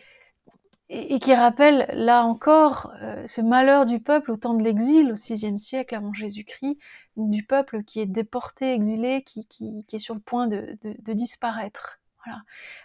qui 1.21 1.35
rappelle 1.35 1.89
là 1.95 2.25
encore 2.25 2.93
euh, 3.01 3.27
ce 3.27 3.41
malheur 3.41 3.87
du 3.87 4.01
peuple 4.01 4.31
au 4.31 4.37
temps 4.37 4.55
de 4.55 4.63
l'exil, 4.63 5.13
au 5.13 5.15
VIe 5.15 5.59
siècle 5.59 5.95
avant 5.95 6.13
Jésus-Christ, 6.13 6.79
du 7.17 7.45
peuple 7.45 7.83
qui 7.85 8.01
est 8.01 8.07
déporté, 8.07 8.73
exilé, 8.73 9.23
qui, 9.23 9.47
qui, 9.47 9.85
est 9.93 9.99
sur 9.99 10.15
le 10.15 10.21
point 10.21 10.49
de, 10.49 10.77
disparaître. 11.13 11.99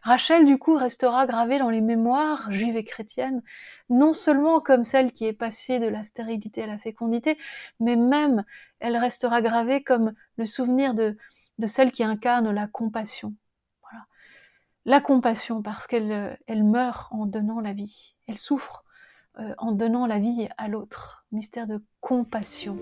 Rachel, 0.02 0.46
du 0.46 0.58
coup, 0.58 0.76
restera 0.76 1.28
gravée 1.28 1.60
dans 1.60 1.70
les 1.70 1.82
mémoires 1.82 2.52
juives 2.52 2.76
et 2.76 2.84
chrétiennes, 2.84 3.44
non 3.90 4.14
seulement 4.14 4.62
comme 4.62 4.84
celle 4.84 5.12
qui 5.12 5.26
est 5.26 5.34
passée 5.34 5.78
de 5.80 5.86
la 5.86 6.04
stérilité 6.04 6.64
à 6.64 6.68
la 6.68 6.80
fécondité, 6.80 7.38
mais 7.80 7.96
même 7.96 8.44
elle 8.80 8.98
restera 8.98 9.44
gravée 9.44 9.84
comme 9.84 10.14
le 10.38 10.46
souvenir 10.46 10.96
de 10.96 11.16
celle 11.68 11.92
qui 11.92 12.04
incarne 12.04 12.50
la 12.50 12.66
compassion, 12.66 13.36
la 14.88 15.01
compassion 15.01 15.62
parce 15.62 15.86
qu'elle 15.86 16.12
euh, 16.12 16.34
elle 16.48 16.63
meurt 16.63 17.12
en 17.12 17.25
donnant 17.25 17.60
la 17.60 17.74
vie, 17.74 18.15
elle 18.25 18.38
souffre 18.38 18.86
euh, 19.38 19.53
en 19.58 19.74
donnant 19.74 20.08
la 20.08 20.17
vie 20.17 20.48
à 20.58 20.70
l'autre. 20.70 21.25
Mystère 21.34 21.67
de 21.67 21.84
compassion. 22.00 22.79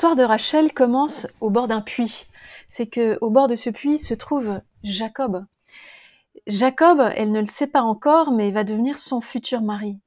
L'histoire 0.00 0.16
de 0.16 0.22
Rachel 0.22 0.72
commence 0.72 1.26
au 1.42 1.50
bord 1.50 1.68
d'un 1.68 1.82
puits. 1.82 2.26
C'est 2.68 2.86
que 2.86 3.18
au 3.20 3.28
bord 3.28 3.48
de 3.48 3.54
ce 3.54 3.68
puits 3.68 3.98
se 3.98 4.14
trouve 4.14 4.62
Jacob. 4.82 5.44
Jacob, 6.46 7.12
elle 7.16 7.32
ne 7.32 7.40
le 7.40 7.46
sait 7.46 7.66
pas 7.66 7.82
encore, 7.82 8.32
mais 8.32 8.50
va 8.50 8.64
devenir 8.64 8.96
son 8.96 9.20
futur 9.20 9.60
mari. 9.60 9.98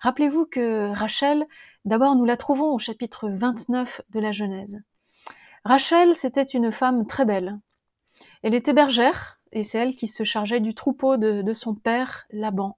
Rappelez-vous 0.00 0.44
que 0.44 0.90
Rachel, 0.90 1.46
d'abord 1.86 2.16
nous 2.16 2.26
la 2.26 2.36
trouvons 2.36 2.74
au 2.74 2.78
chapitre 2.78 3.30
29 3.30 4.02
de 4.10 4.20
la 4.20 4.32
Genèse. 4.32 4.78
Rachel, 5.64 6.14
c'était 6.14 6.42
une 6.42 6.70
femme 6.70 7.06
très 7.06 7.24
belle. 7.24 7.58
Elle 8.42 8.52
était 8.52 8.74
bergère, 8.74 9.40
et 9.52 9.64
c'est 9.64 9.78
elle 9.78 9.94
qui 9.94 10.08
se 10.08 10.22
chargeait 10.22 10.60
du 10.60 10.74
troupeau 10.74 11.16
de, 11.16 11.40
de 11.40 11.52
son 11.54 11.74
père, 11.74 12.26
Laban. 12.30 12.76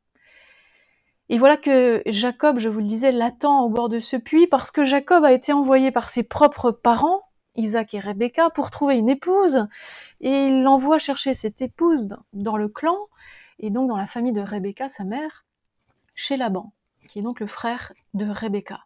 Et 1.32 1.38
voilà 1.38 1.56
que 1.56 2.02
Jacob, 2.04 2.58
je 2.58 2.68
vous 2.68 2.80
le 2.80 2.86
disais, 2.86 3.10
l'attend 3.10 3.64
au 3.64 3.70
bord 3.70 3.88
de 3.88 4.00
ce 4.00 4.16
puits 4.16 4.46
parce 4.46 4.70
que 4.70 4.84
Jacob 4.84 5.24
a 5.24 5.32
été 5.32 5.54
envoyé 5.54 5.90
par 5.90 6.10
ses 6.10 6.24
propres 6.24 6.70
parents, 6.72 7.22
Isaac 7.56 7.94
et 7.94 8.00
Rebecca, 8.00 8.50
pour 8.50 8.70
trouver 8.70 8.98
une 8.98 9.08
épouse. 9.08 9.66
Et 10.20 10.48
il 10.48 10.62
l'envoie 10.62 10.98
chercher 10.98 11.32
cette 11.32 11.62
épouse 11.62 12.18
dans 12.34 12.58
le 12.58 12.68
clan, 12.68 12.98
et 13.60 13.70
donc 13.70 13.88
dans 13.88 13.96
la 13.96 14.06
famille 14.06 14.34
de 14.34 14.42
Rebecca, 14.42 14.90
sa 14.90 15.04
mère, 15.04 15.46
chez 16.14 16.36
Laban, 16.36 16.74
qui 17.08 17.20
est 17.20 17.22
donc 17.22 17.40
le 17.40 17.46
frère 17.46 17.94
de 18.12 18.26
Rebecca. 18.28 18.80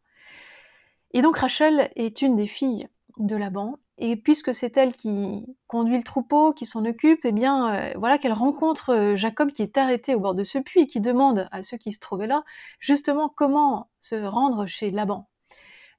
Et 1.14 1.22
donc 1.22 1.38
Rachel 1.38 1.90
est 1.96 2.22
une 2.22 2.36
des 2.36 2.46
filles 2.46 2.86
de 3.18 3.34
Laban, 3.34 3.80
et 3.98 4.16
puisque 4.16 4.54
c'est 4.54 4.76
elle 4.76 4.94
qui 4.94 5.46
conduit 5.68 5.96
le 5.96 6.02
troupeau, 6.02 6.52
qui 6.52 6.66
s'en 6.66 6.84
occupe, 6.84 7.20
eh 7.24 7.32
bien, 7.32 7.74
euh, 7.74 7.92
voilà 7.96 8.18
qu'elle 8.18 8.34
rencontre 8.34 8.90
euh, 8.90 9.16
Jacob 9.16 9.52
qui 9.52 9.62
est 9.62 9.78
arrêté 9.78 10.14
au 10.14 10.20
bord 10.20 10.34
de 10.34 10.44
ce 10.44 10.58
puits 10.58 10.82
et 10.82 10.86
qui 10.86 11.00
demande 11.00 11.48
à 11.50 11.62
ceux 11.62 11.78
qui 11.78 11.94
se 11.94 12.00
trouvaient 12.00 12.26
là, 12.26 12.44
justement, 12.78 13.30
comment 13.30 13.88
se 14.02 14.14
rendre 14.14 14.66
chez 14.66 14.90
Laban. 14.90 15.28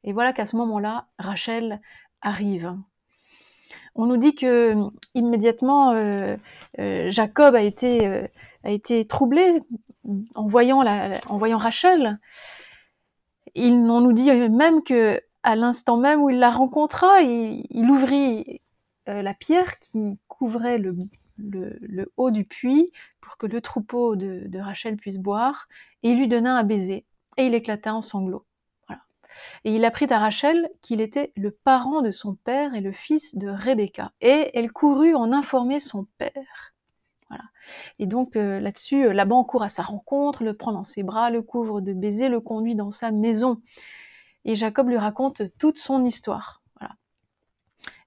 Et 0.04 0.14
voilà 0.14 0.32
qu'à 0.32 0.46
ce 0.46 0.56
moment-là, 0.58 1.08
Rachel 1.18 1.82
arrive. 2.22 2.76
On 3.96 4.06
nous 4.06 4.18
dit 4.18 4.36
que 4.36 4.76
immédiatement 5.16 5.92
euh, 5.92 6.38
Jacob 7.10 7.56
a 7.56 7.62
été, 7.62 8.28
a 8.64 8.70
été 8.70 9.06
troublé 9.06 9.60
en 10.36 10.48
voyant, 10.48 10.84
la, 10.84 11.20
en 11.28 11.40
voyant 11.40 11.58
Rachel. 11.58 12.20
Il, 13.56 13.74
on 13.74 14.02
nous 14.02 14.14
dit 14.14 14.30
même 14.32 14.84
que 14.84 15.20
à 15.48 15.56
l'instant 15.56 15.96
même 15.96 16.22
où 16.22 16.30
il 16.30 16.40
la 16.40 16.52
rencontra, 16.52 17.22
il, 17.22 17.90
ouvrit 17.90 18.60
euh, 19.08 19.22
la 19.22 19.34
pierre 19.34 19.80
qui 19.80 20.20
couvrait 20.28 20.78
le, 20.78 22.12
haut 22.18 22.32
du 22.32 22.44
puits 22.44 22.92
pour 23.22 23.38
que 23.38 23.48
le 23.48 23.62
troupeau 23.62 24.18
de, 24.18 24.60
Rachel 24.60 24.98
puisse 24.98 25.20
boire, 25.20 25.70
et 26.04 26.10
il 26.10 26.18
lui 26.18 26.28
donna 26.28 26.58
un 26.58 26.64
baiser, 26.64 27.06
et 27.38 27.46
il 27.46 27.54
éclata 27.54 27.96
en 27.96 28.02
sanglots. 28.02 28.46
Et 29.64 29.74
il 29.74 29.86
apprit 29.86 30.08
à 30.10 30.20
Rachel 30.20 30.70
qu'il 30.82 31.00
était 31.00 31.32
le 31.38 31.52
parent 31.52 32.02
de 32.02 32.12
son 32.12 32.36
père 32.36 32.74
et 32.74 32.82
le 32.82 32.92
fils 32.92 33.38
de 33.38 33.48
Rebecca, 33.48 34.12
et 34.20 34.52
elle 34.54 34.74
courut 34.74 35.16
en 35.16 35.32
informer 35.32 35.80
son 35.80 36.08
père. 36.18 36.74
Voilà. 37.30 37.46
Et 38.00 38.06
donc 38.06 38.36
euh, 38.36 38.60
là-dessus, 38.60 39.06
euh, 39.06 39.14
Laban 39.14 39.46
court 39.46 39.64
à 39.64 39.70
sa 39.70 39.84
rencontre, 39.84 40.44
le 40.44 40.56
prend 40.56 40.74
dans 40.74 40.84
ses 40.84 41.04
bras, 41.04 41.30
le 41.30 41.42
couvre 41.42 41.80
de 41.80 41.94
baisers, 41.94 42.28
le 42.28 42.42
conduit 42.42 42.76
dans 42.76 42.92
sa 42.92 43.12
maison. 43.12 43.62
Et 44.48 44.56
Jacob 44.56 44.88
lui 44.88 44.98
raconte 44.98 45.44
toute 45.60 45.78
son 45.78 46.04
histoire. 46.04 46.64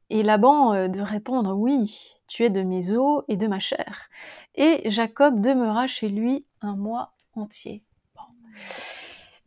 Et 0.09 0.25
Laban 0.25 0.75
euh, 0.75 0.89
de 0.89 1.01
répondre 1.01 1.55
Oui, 1.55 2.17
tu 2.27 2.45
es 2.45 2.51
de 2.51 2.63
mes 2.63 2.91
os 2.97 3.23
et 3.29 3.37
de 3.37 3.47
ma 3.47 3.61
chair. 3.61 4.09
Et 4.57 4.91
Jacob 4.91 5.41
demeura 5.41 5.87
chez 5.87 6.09
lui 6.09 6.45
un 6.63 6.75
mois 6.75 7.13
entier. 7.35 7.85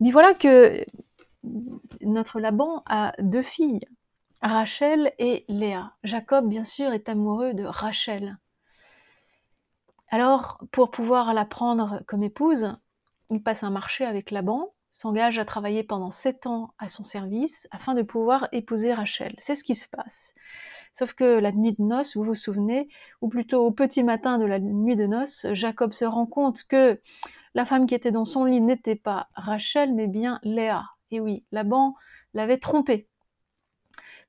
Mais 0.00 0.10
voilà 0.10 0.32
que 0.34 0.84
notre 2.00 2.40
Laban 2.40 2.82
a 2.86 3.12
deux 3.18 3.42
filles, 3.42 3.86
Rachel 4.40 5.12
et 5.18 5.44
Léa. 5.48 5.92
Jacob, 6.02 6.48
bien 6.48 6.64
sûr, 6.64 6.92
est 6.92 7.08
amoureux 7.08 7.54
de 7.54 7.64
Rachel. 7.64 8.38
Alors, 10.10 10.58
pour 10.70 10.90
pouvoir 10.90 11.34
la 11.34 11.44
prendre 11.44 12.02
comme 12.06 12.22
épouse, 12.22 12.74
il 13.30 13.42
passe 13.42 13.64
un 13.64 13.70
marché 13.70 14.04
avec 14.04 14.30
Laban, 14.30 14.73
s'engage 14.94 15.38
à 15.38 15.44
travailler 15.44 15.82
pendant 15.82 16.10
sept 16.10 16.46
ans 16.46 16.70
à 16.78 16.88
son 16.88 17.04
service 17.04 17.68
afin 17.70 17.94
de 17.94 18.02
pouvoir 18.02 18.48
épouser 18.52 18.94
Rachel. 18.94 19.34
C'est 19.38 19.56
ce 19.56 19.64
qui 19.64 19.74
se 19.74 19.88
passe. 19.88 20.34
Sauf 20.92 21.12
que 21.12 21.38
la 21.38 21.50
nuit 21.50 21.72
de 21.72 21.82
noces, 21.82 22.16
vous 22.16 22.22
vous 22.22 22.36
souvenez, 22.36 22.88
ou 23.20 23.28
plutôt 23.28 23.66
au 23.66 23.72
petit 23.72 24.04
matin 24.04 24.38
de 24.38 24.44
la 24.44 24.60
nuit 24.60 24.94
de 24.94 25.06
noces, 25.06 25.46
Jacob 25.52 25.92
se 25.92 26.04
rend 26.04 26.26
compte 26.26 26.62
que 26.64 27.00
la 27.54 27.66
femme 27.66 27.86
qui 27.86 27.94
était 27.94 28.12
dans 28.12 28.24
son 28.24 28.44
lit 28.44 28.60
n'était 28.60 28.94
pas 28.94 29.28
Rachel, 29.34 29.92
mais 29.92 30.06
bien 30.06 30.38
Léa. 30.44 30.84
Et 31.10 31.20
oui, 31.20 31.44
Laban 31.50 31.94
l'avait 32.32 32.58
trompée. 32.58 33.08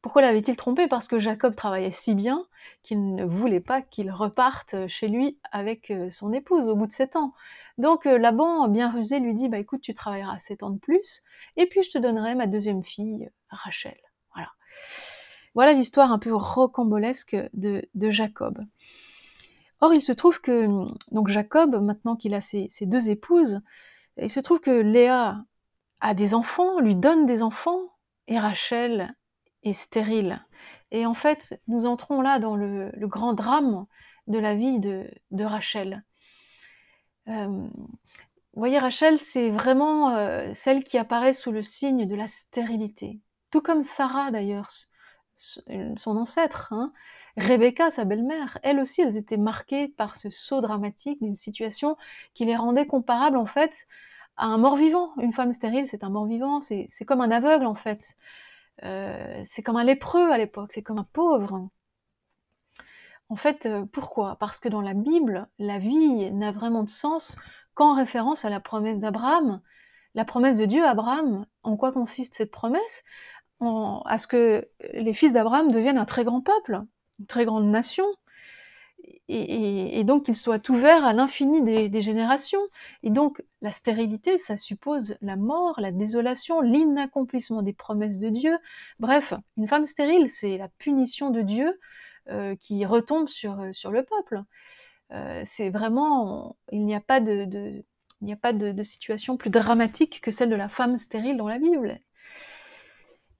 Pourquoi 0.05 0.21
l'avait-il 0.21 0.55
trompé? 0.55 0.87
Parce 0.87 1.07
que 1.07 1.17
Jacob 1.17 1.55
travaillait 1.55 1.89
si 1.89 2.13
bien 2.13 2.45
qu'il 2.83 3.15
ne 3.15 3.25
voulait 3.25 3.59
pas 3.59 3.81
qu'il 3.81 4.11
reparte 4.11 4.85
chez 4.85 5.07
lui 5.07 5.39
avec 5.51 5.89
euh, 5.89 6.11
son 6.11 6.31
épouse 6.31 6.67
au 6.67 6.75
bout 6.75 6.85
de 6.85 6.91
sept 6.91 7.15
ans. 7.15 7.33
Donc 7.79 8.05
euh, 8.05 8.19
Laban, 8.19 8.67
bien 8.67 8.91
rusé, 8.91 9.19
lui 9.19 9.33
dit 9.33 9.49
bah 9.49 9.57
écoute, 9.57 9.81
tu 9.81 9.95
travailleras 9.95 10.37
sept 10.37 10.61
ans 10.61 10.69
de 10.69 10.77
plus, 10.77 11.23
et 11.57 11.65
puis 11.65 11.81
je 11.81 11.89
te 11.89 11.97
donnerai 11.97 12.35
ma 12.35 12.45
deuxième 12.45 12.83
fille, 12.83 13.31
Rachel. 13.49 13.97
Voilà. 14.35 14.49
Voilà 15.55 15.73
l'histoire 15.73 16.11
un 16.11 16.19
peu 16.19 16.35
rocambolesque 16.35 17.35
de, 17.53 17.89
Jacob. 18.11 18.63
Or, 19.81 19.91
il 19.91 20.01
se 20.01 20.11
trouve 20.11 20.39
que 20.39 20.67
donc 21.11 21.29
Jacob, 21.29 21.81
maintenant 21.81 22.15
qu'il 22.15 22.35
a 22.35 22.41
ses, 22.41 22.69
deux 22.81 23.09
épouses, 23.09 23.59
il 24.21 24.29
se 24.29 24.39
trouve 24.39 24.59
que 24.59 24.69
Léa 24.69 25.43
a 25.99 26.13
des 26.13 26.35
enfants, 26.35 26.79
lui 26.79 26.95
donne 26.95 27.25
des 27.25 27.41
enfants, 27.41 27.81
et 28.27 28.37
Rachel 28.37 29.15
stérile. 29.73 30.45
Et 30.91 31.05
en 31.05 31.13
fait, 31.13 31.59
nous 31.67 31.85
entrons 31.85 32.21
là 32.21 32.39
dans 32.39 32.55
le, 32.55 32.91
grand 32.97 33.33
drame 33.33 33.85
de 34.27 34.39
la 34.39 34.55
vie 34.55 34.79
de, 34.79 35.43
Rachel. 35.43 36.03
Euh, 37.27 37.67
voyez, 38.53 38.79
Rachel, 38.79 39.19
c'est 39.19 39.49
vraiment 39.49 40.11
euh, 40.11 40.51
celle 40.53 40.83
qui 40.83 40.97
apparaît 40.97 41.33
sous 41.33 41.51
le 41.51 41.63
signe 41.63 42.05
de 42.05 42.15
la 42.15 42.27
stérilité. 42.27 43.19
Tout 43.51 43.61
comme 43.61 43.83
Sarah 43.83 44.31
d'ailleurs, 44.31 44.69
son 45.37 46.17
ancêtre, 46.17 46.71
hein. 46.71 46.93
Rebecca, 47.37 47.91
sa 47.91 48.05
belle-mère, 48.05 48.57
elle 48.63 48.79
aussi, 48.79 49.01
elles 49.01 49.17
étaient 49.17 49.37
marquées 49.37 49.89
par 49.89 50.15
ce 50.15 50.29
saut 50.29 50.61
dramatique 50.61 51.21
d'une 51.21 51.35
situation 51.35 51.97
qui 52.33 52.45
les 52.45 52.55
rendait 52.55 52.87
comparables 52.87 53.35
en 53.35 53.45
fait 53.45 53.87
à 54.37 54.45
un 54.45 54.57
mort-vivant. 54.57 55.11
Une 55.19 55.33
femme 55.33 55.51
stérile, 55.51 55.87
c'est 55.87 56.05
un 56.05 56.09
mort-vivant, 56.09 56.61
c'est 56.61 56.87
comme 57.05 57.21
un 57.21 57.31
aveugle 57.31 57.65
en 57.65 57.75
fait. 57.75 58.15
Euh, 58.83 59.41
c'est 59.45 59.63
comme 59.63 59.77
un 59.77 59.83
lépreux 59.83 60.31
à 60.31 60.37
l'époque, 60.37 60.71
c'est 60.73 60.83
comme 60.83 60.99
un 60.99 61.07
pauvre. 61.13 61.69
En 63.29 63.35
fait, 63.35 63.65
euh, 63.65 63.85
pourquoi? 63.85 64.37
Parce 64.39 64.59
que 64.59 64.69
dans 64.69 64.81
la 64.81 64.93
Bible, 64.93 65.47
la 65.57 65.79
vie 65.79 66.31
n'a 66.31 66.51
vraiment 66.51 66.83
de 66.83 66.89
sens 66.89 67.37
qu'en 67.73 67.95
référence 67.95 68.45
à 68.45 68.49
la 68.49 68.59
promesse 68.59 68.99
d'Abraham. 68.99 69.61
La 70.13 70.25
promesse 70.25 70.55
de 70.55 70.65
Dieu 70.65 70.83
à 70.85 70.91
Abraham, 70.91 71.45
en 71.63 71.77
quoi 71.77 71.91
consiste 71.91 72.35
cette 72.35 72.51
promesse? 72.51 73.03
À 73.61 74.17
ce 74.17 74.27
que 74.27 74.69
les 74.93 75.13
fils 75.13 75.31
d'Abraham 75.33 75.71
deviennent 75.71 75.97
un 75.97 76.05
très 76.05 76.23
grand 76.23 76.41
peuple, 76.41 76.83
une 77.19 77.25
très 77.25 77.45
grande 77.45 77.65
nation 77.65 78.05
et, 79.27 80.03
donc 80.03 80.25
qu'il 80.25 80.35
soit 80.35 80.69
ouvert 80.69 81.05
à 81.05 81.13
l'infini 81.13 81.61
des, 81.89 82.01
générations. 82.01 82.61
Et 83.03 83.09
donc 83.09 83.43
la 83.61 83.71
stérilité, 83.71 84.37
ça 84.37 84.57
suppose 84.57 85.15
la 85.21 85.35
mort, 85.35 85.79
la 85.79 85.91
désolation, 85.91 86.61
l'inaccomplissement 86.61 87.61
des 87.61 87.73
promesses 87.73 88.19
de 88.19 88.29
Dieu. 88.29 88.57
Bref, 88.99 89.33
une 89.57 89.67
femme 89.67 89.85
stérile, 89.85 90.29
c'est 90.29 90.57
la 90.57 90.69
punition 90.77 91.29
de 91.29 91.41
Dieu 91.41 91.79
euh, 92.29 92.55
qui 92.55 92.85
retombe 92.85 93.27
sur, 93.27 93.59
euh, 93.59 93.71
sur 93.71 93.91
le 93.91 94.03
peuple. 94.03 94.43
Euh, 95.11 95.41
c'est 95.45 95.69
vraiment, 95.69 96.55
il 96.71 96.85
n'y 96.85 96.95
a 96.95 97.01
pas 97.01 97.19
de, 97.19 97.43
il 98.21 98.25
n'y 98.25 98.33
a 98.33 98.37
pas 98.37 98.53
de, 98.53 98.83
situation 98.83 99.37
plus 99.37 99.49
dramatique 99.49 100.21
que 100.21 100.31
celle 100.31 100.49
de 100.49 100.55
la 100.55 100.69
femme 100.69 100.97
stérile 100.97 101.37
dans 101.37 101.47
la 101.47 101.59
Bible. 101.59 101.99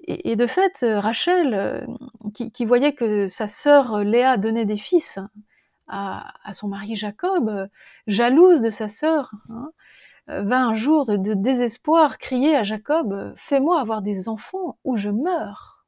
Et, 0.08 0.36
de 0.36 0.46
fait, 0.46 0.86
Rachel, 0.88 1.88
qui, 2.36 2.52
qui, 2.52 2.66
voyait 2.66 2.94
que 2.94 3.28
sa 3.28 3.48
sœur 3.48 4.04
Léa 4.04 4.38
donnait 4.38 4.66
des 4.66 4.78
fils, 4.78 5.18
à, 5.88 6.54
son 6.54 6.68
mari 6.68 6.96
Jacob, 6.96 7.50
euh, 7.50 7.68
jalouse 8.08 8.62
de 8.62 8.70
sa 8.70 8.90
sœur, 8.90 9.32
hein, 9.50 9.72
euh, 10.30 10.42
va 10.44 10.64
un 10.64 10.76
jour 10.76 11.06
de, 11.06 11.34
désespoir 11.34 12.18
crier 12.18 12.56
à 12.56 12.64
Jacob 12.64 13.14
euh, 13.14 13.34
Fais-moi 13.36 13.80
avoir 13.80 14.02
des 14.02 14.28
enfants 14.28 14.78
ou 14.84 14.96
je 14.96 15.10
meurs. 15.10 15.86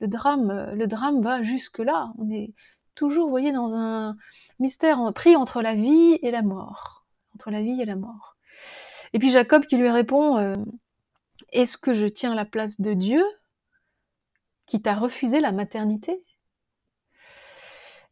Le, 0.00 0.06
drame, 0.06 0.70
le 0.74 0.86
drame 0.86 1.22
va 1.22 1.42
jusque-là. 1.42 2.12
On 2.18 2.30
est 2.30 2.52
toujours, 2.94 3.24
vous 3.24 3.30
voyez, 3.30 3.52
dans 3.52 3.74
un 3.74 4.16
mystère 4.60 5.12
pris 5.12 5.36
entre 5.36 5.60
la 5.60 5.74
vie 5.74 6.18
et 6.22 6.30
la 6.30 6.42
mort. 6.42 7.04
Entre 7.34 7.50
la 7.50 7.62
vie 7.62 7.80
et 7.82 7.84
la 7.84 7.96
mort. 7.96 8.36
Et 9.12 9.18
puis 9.18 9.30
Jacob 9.30 9.66
qui 9.66 9.76
lui 9.76 9.90
répond 9.90 10.54
Est-ce 11.52 11.76
que 11.76 11.94
je 11.94 12.06
tiens 12.06 12.34
la 12.36 12.44
place 12.44 12.80
de 12.80 12.92
Dieu 12.94 13.24
qui 14.66 14.80
t'a 14.80 14.94
refusé 14.94 15.40
la 15.40 15.50
maternité? 15.50 16.22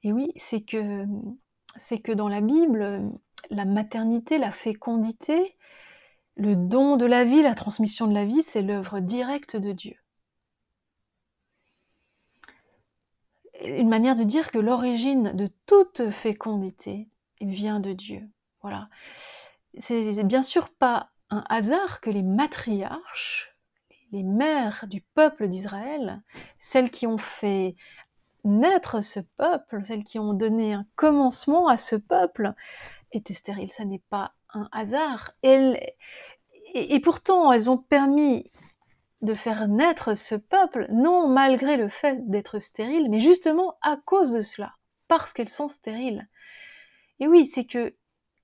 Et 0.02 0.12
oui, 0.12 0.32
c'est 0.36 0.62
que, 0.62 1.04
dans 2.14 2.28
la 2.28 2.40
Bible, 2.40 3.10
la 3.50 3.64
maternité, 3.64 4.38
la 4.38 4.52
fécondité, 4.52 5.56
le 6.36 6.54
don 6.54 6.96
de 6.96 7.06
la 7.06 7.24
vie, 7.24 7.42
la 7.42 7.54
transmission 7.54 8.06
de 8.06 8.14
la 8.14 8.24
vie, 8.24 8.42
c'est 8.42 8.62
l'œuvre 8.62 9.00
directe 9.00 9.56
de 9.56 9.72
Dieu. 9.72 9.96
Une 13.64 13.88
manière 13.88 14.14
de 14.14 14.22
dire 14.22 14.50
que 14.50 14.58
l'origine 14.58 15.32
de 15.32 15.48
toute 15.64 16.10
fécondité 16.10 17.08
vient 17.40 17.80
de 17.80 17.92
Dieu. 17.92 18.28
Voilà. 18.60 18.88
C'est 19.78 20.24
bien 20.24 20.42
sûr 20.42 20.68
pas 20.68 21.10
un 21.30 21.44
hasard 21.48 22.00
que 22.00 22.10
les 22.10 22.22
matriarches, 22.22 23.56
les 24.12 24.22
mères 24.22 24.84
du 24.88 25.00
peuple 25.00 25.48
d'Israël, 25.48 26.22
celles 26.58 26.90
qui 26.90 27.06
ont 27.06 27.18
fait 27.18 27.76
naître 28.46 29.02
ce 29.02 29.20
peuple, 29.20 29.82
celles 29.84 30.04
qui 30.04 30.18
ont 30.18 30.34
donné 30.34 30.72
un 30.72 30.86
commencement 30.94 31.68
à 31.68 31.76
ce 31.76 31.96
peuple, 31.96 32.54
étaient 33.12 33.34
stériles. 33.34 33.72
Ça 33.72 33.84
n'est 33.84 34.02
pas 34.10 34.32
un 34.54 34.68
hasard. 34.72 35.32
et, 35.42 37.00
pourtant, 37.00 37.52
elles 37.52 37.68
ont 37.70 37.78
permis 37.78 38.50
de 39.22 39.34
faire 39.34 39.66
naître 39.66 40.14
ce 40.14 40.34
peuple, 40.34 40.86
non 40.90 41.28
malgré 41.28 41.76
le 41.76 41.88
fait 41.88 42.28
d'être 42.30 42.58
stériles, 42.58 43.10
mais 43.10 43.20
justement 43.20 43.76
à 43.82 43.96
cause 43.96 44.32
de 44.32 44.42
cela, 44.42 44.74
parce 45.08 45.32
qu'elles 45.32 45.48
sont 45.48 45.68
stériles. 45.68 46.28
Et 47.18 47.26
oui, 47.26 47.46
c'est 47.46 47.64
que 47.64 47.94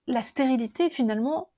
la 0.07 0.23
stérilité, 0.23 0.91
finalement, 0.91 1.51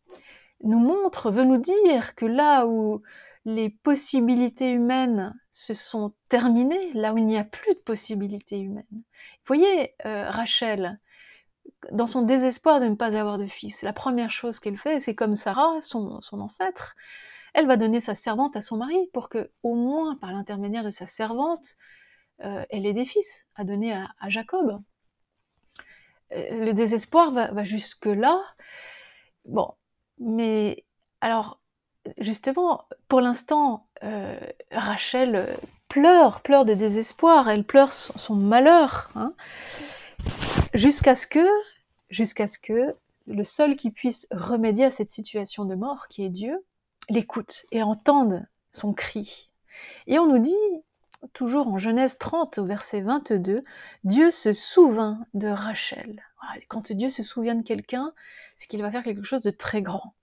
nous 0.62 0.78
montre, 0.78 1.30
veut 1.30 1.44
nous 1.44 1.58
dire 1.58 2.14
que 2.14 2.26
là 2.26 2.66
où 2.66 3.02
les 3.44 3.70
possibilités 3.70 4.70
humaines 4.70 5.34
se 5.54 5.72
sont 5.72 6.12
terminées, 6.28 6.92
là 6.94 7.14
où 7.14 7.18
il 7.18 7.26
n'y 7.26 7.38
a 7.38 7.44
plus 7.44 7.74
de 7.74 7.78
possibilités 7.78 8.58
humaines. 8.58 8.84
Vous 8.90 9.46
voyez, 9.46 9.94
euh, 10.04 10.28
Rachel, 10.28 10.98
dans 11.92 12.08
son 12.08 12.22
désespoir 12.22 12.80
de 12.80 12.86
ne 12.86 12.96
pas 12.96 13.16
avoir 13.16 13.38
de 13.38 13.46
fils, 13.46 13.82
la 13.82 13.92
première 13.92 14.32
chose 14.32 14.58
qu'elle 14.58 14.76
fait, 14.76 14.98
c'est 14.98 15.14
comme 15.14 15.36
Sarah, 15.36 15.80
son, 15.80 16.20
ancêtre, 16.32 16.96
elle 17.54 17.68
va 17.68 17.76
donner 17.76 18.00
sa 18.00 18.16
servante 18.16 18.56
à 18.56 18.62
son 18.62 18.78
mari 18.78 18.98
pour 19.12 19.28
que, 19.28 19.52
au 19.62 19.76
moins 19.76 20.16
par 20.16 20.32
l'intermédiaire 20.32 20.82
de 20.82 20.90
sa 20.90 21.06
servante, 21.06 21.76
euh, 22.44 22.64
elle 22.70 22.84
ait 22.84 22.92
des 22.92 23.06
fils 23.06 23.46
à 23.54 23.62
donner 23.62 23.92
à, 23.92 24.28
Jacob. 24.28 24.82
Euh, 26.32 26.64
le 26.64 26.72
désespoir 26.72 27.30
va, 27.30 27.52
va 27.52 27.62
jusque-là. 27.62 28.42
Bon, 29.44 29.72
mais 30.18 30.84
alors, 31.20 31.60
justement, 32.18 32.88
pour 33.06 33.20
l'instant, 33.20 33.86
euh, 34.02 34.38
Rachel 34.72 35.36
euh, 35.36 35.56
pleure, 35.88 36.40
pleure 36.40 36.64
de 36.64 36.74
désespoir, 36.74 37.48
elle 37.48 37.64
pleure 37.64 37.92
son, 37.92 38.34
malheur, 38.34 39.10
hein, 39.14 39.32
jusqu'à 40.74 41.14
ce 41.14 41.26
que, 41.26 41.46
jusqu'à 42.10 42.46
ce 42.46 42.58
que 42.58 42.96
le 43.26 43.44
seul 43.44 43.76
qui 43.76 43.90
puisse 43.90 44.26
remédier 44.30 44.86
à 44.86 44.90
cette 44.90 45.10
situation 45.10 45.64
de 45.64 45.74
mort, 45.74 46.08
qui 46.08 46.24
est 46.24 46.30
Dieu, 46.30 46.64
l'écoute 47.08 47.64
et 47.70 47.82
entende 47.82 48.46
son 48.72 48.92
cri. 48.92 49.50
Et 50.06 50.18
on 50.18 50.26
nous 50.26 50.38
dit, 50.38 50.56
toujours 51.32 51.68
en 51.68 51.78
Genèse 51.78 52.18
30 52.18 52.58
au 52.58 52.66
verset 52.66 53.00
22, 53.00 53.64
Dieu 54.04 54.30
se 54.30 54.52
souvint 54.52 55.24
de 55.32 55.48
Rachel. 55.48 56.22
Quand 56.68 56.92
Dieu 56.92 57.08
se 57.08 57.22
souvient 57.22 57.54
de 57.54 57.62
quelqu'un, 57.62 58.12
c'est 58.56 58.66
qu'il 58.66 58.82
va 58.82 58.90
faire 58.90 59.02
quelque 59.02 59.24
chose 59.24 59.42
de 59.42 59.50
très 59.50 59.80
grand. 59.80 60.14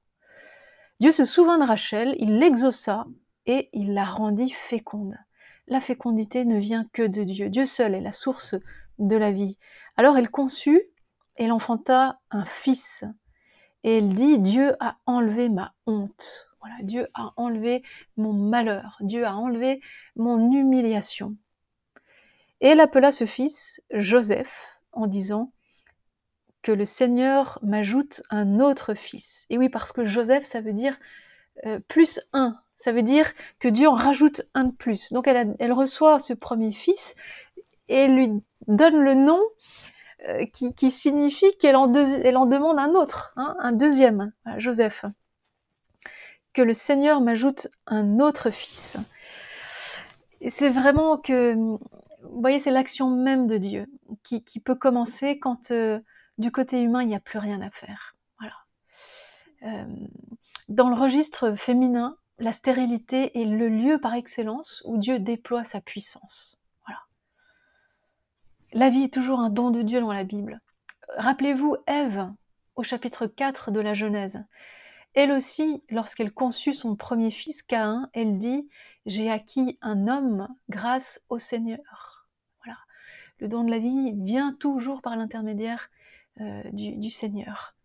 Dieu 1.00 1.12
se 1.12 1.26
souvint 1.26 1.58
de 1.58 1.64
Rachel, 1.64 2.16
il 2.20 2.38
l'exauça 2.38 3.08
et 3.46 3.70
il 3.74 3.94
la 3.94 4.06
rendit 4.06 4.50
féconde. 4.50 5.18
La 5.68 5.80
fécondité 5.80 6.46
ne 6.46 6.58
vient 6.58 6.88
que 6.94 7.04
de 7.04 7.24
Dieu. 7.24 7.50
Dieu 7.50 7.66
seul 7.66 7.96
est 7.96 8.02
la 8.02 8.12
source 8.12 8.56
de 9.00 9.16
la 9.16 9.32
vie. 9.32 9.58
Alors 9.98 10.18
elle 10.18 10.30
conçut, 10.30 10.82
elle 11.36 11.52
enfanta 11.52 12.20
un 12.30 12.46
fils. 12.46 13.06
Et 13.84 13.98
elle 13.98 14.14
dit, 14.14 14.38
Dieu 14.38 14.76
a 14.80 14.98
enlevé 15.06 15.50
ma 15.50 15.74
honte. 15.88 16.48
Voilà, 16.60 16.76
Dieu 16.84 17.08
a 17.16 17.34
enlevé 17.38 17.84
mon 18.18 18.34
malheur. 18.34 18.98
Dieu 19.02 19.26
a 19.26 19.36
enlevé 19.36 19.82
mon 20.16 20.52
humiliation. 20.52 21.36
Et 22.60 22.68
elle 22.68 22.80
appela 22.80 23.12
ce 23.12 23.26
fils 23.26 23.82
Joseph 23.92 24.78
en 24.92 25.08
disant 25.08 25.52
que 26.62 26.72
le 26.72 26.86
Seigneur 26.86 27.58
m'ajoute 27.64 28.22
un 28.30 28.60
autre 28.60 28.94
fils. 28.94 29.48
Et 29.50 29.58
oui, 29.58 29.70
parce 29.70 29.92
que 29.92 30.06
Joseph, 30.06 30.44
ça 30.44 30.62
veut 30.62 30.74
dire 30.74 31.00
euh, 31.66 31.80
plus 31.88 32.20
un. 32.34 32.60
Ça 32.82 32.92
veut 32.92 33.04
dire 33.04 33.32
que 33.60 33.68
Dieu 33.68 33.88
en 33.88 33.94
rajoute 33.94 34.42
un 34.56 34.64
de 34.64 34.72
plus. 34.72 35.14
Donc 35.14 35.28
elle, 35.28 35.72
reçoit 35.72 36.20
ce 36.20 36.34
premier 36.34 36.72
fils 36.72 37.16
et 37.90 38.08
lui 38.08 38.32
donne 38.66 39.04
le 39.04 39.14
nom 39.14 39.40
euh, 40.28 40.48
qui, 40.48 40.90
signifie 40.90 41.56
qu'elle 41.60 41.76
en, 41.76 41.86
demande 41.86 42.80
un 42.80 42.96
autre, 42.96 43.34
hein, 43.36 43.56
un 43.60 43.72
deuxième, 43.72 44.34
Joseph. 44.58 45.06
Que 46.54 46.64
le 46.64 46.74
Seigneur 46.74 47.22
m'ajoute 47.22 47.68
un 47.86 48.20
autre 48.20 48.50
fils. 48.50 48.98
C'est 50.50 50.70
vraiment 50.70 51.20
que, 51.20 51.54
vous 51.54 51.80
voyez, 52.24 52.58
c'est 52.58 52.72
l'action 52.72 53.12
même 53.12 53.46
de 53.46 53.60
Dieu 53.60 53.86
qui, 54.24 54.42
peut 54.60 54.74
commencer 54.74 55.38
quand 55.38 55.70
euh, 55.70 56.00
du 56.40 56.52
côté 56.52 56.82
humain, 56.82 57.04
il 57.04 57.10
n'y 57.10 57.16
a 57.16 57.20
plus 57.20 57.38
rien 57.38 57.62
à 57.62 57.70
faire. 57.70 58.16
Voilà. 58.40 58.56
Euh, 59.62 59.86
dans 60.68 60.90
le 60.90 60.96
registre 60.96 61.54
féminin, 61.54 62.18
la 62.42 62.52
stérilité 62.52 63.40
est 63.40 63.46
le 63.46 63.70
lieu 63.70 64.00
par 64.00 64.16
excellence 64.16 64.82
où 64.86 64.98
Dieu 64.98 65.20
déploie 65.20 65.64
sa 65.64 65.80
puissance. 65.80 66.58
La 68.74 68.90
vie 68.90 69.04
est 69.04 69.14
toujours 69.14 69.42
un 69.42 69.52
don 69.52 69.70
de 69.70 69.84
Dieu 69.84 70.02
dans 70.02 70.14
la 70.14 70.24
Bible. 70.24 70.60
Rappelez-vous 71.18 71.76
Ève 71.86 72.32
au 72.76 72.84
chapitre 72.84 73.28
4 73.28 73.70
de 73.70 73.80
la 73.80 73.94
Genèse. 73.94 74.44
Elle 75.14 75.32
aussi, 75.32 75.84
lorsqu'elle 75.90 76.32
conçut 76.32 76.74
son 76.74 76.96
premier 76.96 77.30
fils 77.30 77.62
Caïn, 77.62 78.10
elle 78.14 78.40
dit 78.40 78.68
J'ai 79.06 79.30
acquis 79.30 79.78
un 79.82 80.08
homme 80.08 80.48
grâce 80.70 81.22
au 81.30 81.38
Seigneur. 81.38 82.26
Voilà. 82.64 82.80
Le 83.40 83.50
don 83.50 83.66
de 83.66 83.70
la 83.70 83.80
vie 83.80 84.14
vient 84.16 84.54
toujours 84.54 85.02
par 85.04 85.16
l'intermédiaire 85.16 85.92
euh, 86.40 86.64
du, 86.72 86.96
du 86.96 87.12
Seigneur. 87.12 87.76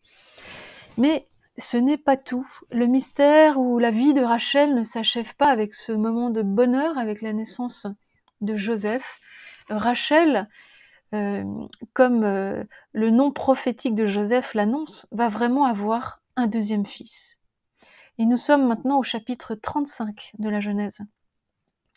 Mais 0.97 1.27
ce 1.59 1.77
n'est 1.77 1.97
pas 1.97 2.17
tout. 2.17 2.49
Le 2.71 2.87
mystère 2.87 3.59
ou 3.59 3.79
la 3.79 3.91
vie 3.91 4.15
de 4.15 4.23
Rachel 4.23 4.75
ne 4.75 4.85
s'achève 4.85 5.35
pas 5.37 5.49
avec 5.49 5.75
ce 5.75 5.93
moment 5.93 6.31
de 6.31 6.43
bonheur, 6.43 6.99
avec 6.99 7.23
la 7.23 7.33
naissance 7.33 7.87
de 8.41 8.57
Joseph. 8.57 9.21
Rachel 9.69 10.49
euh, 11.15 11.45
comme 11.93 12.25
euh, 12.25 12.65
le 12.93 13.11
nom 13.11 13.31
prophétique 13.31 13.95
de 13.95 14.07
Joseph 14.07 14.55
l'annonce, 14.55 15.07
va 15.13 15.29
vraiment 15.29 15.65
avoir 15.65 16.21
un 16.35 16.49
deuxième 16.49 16.85
fils. 16.85 17.39
Et 18.19 18.27
nous 18.27 18.37
sommes 18.37 18.67
maintenant 18.67 18.99
au 18.99 19.03
chapitre 19.03 19.55
35 19.55 20.33
de 20.39 20.49
la 20.49 20.61
Genèse. 20.61 20.99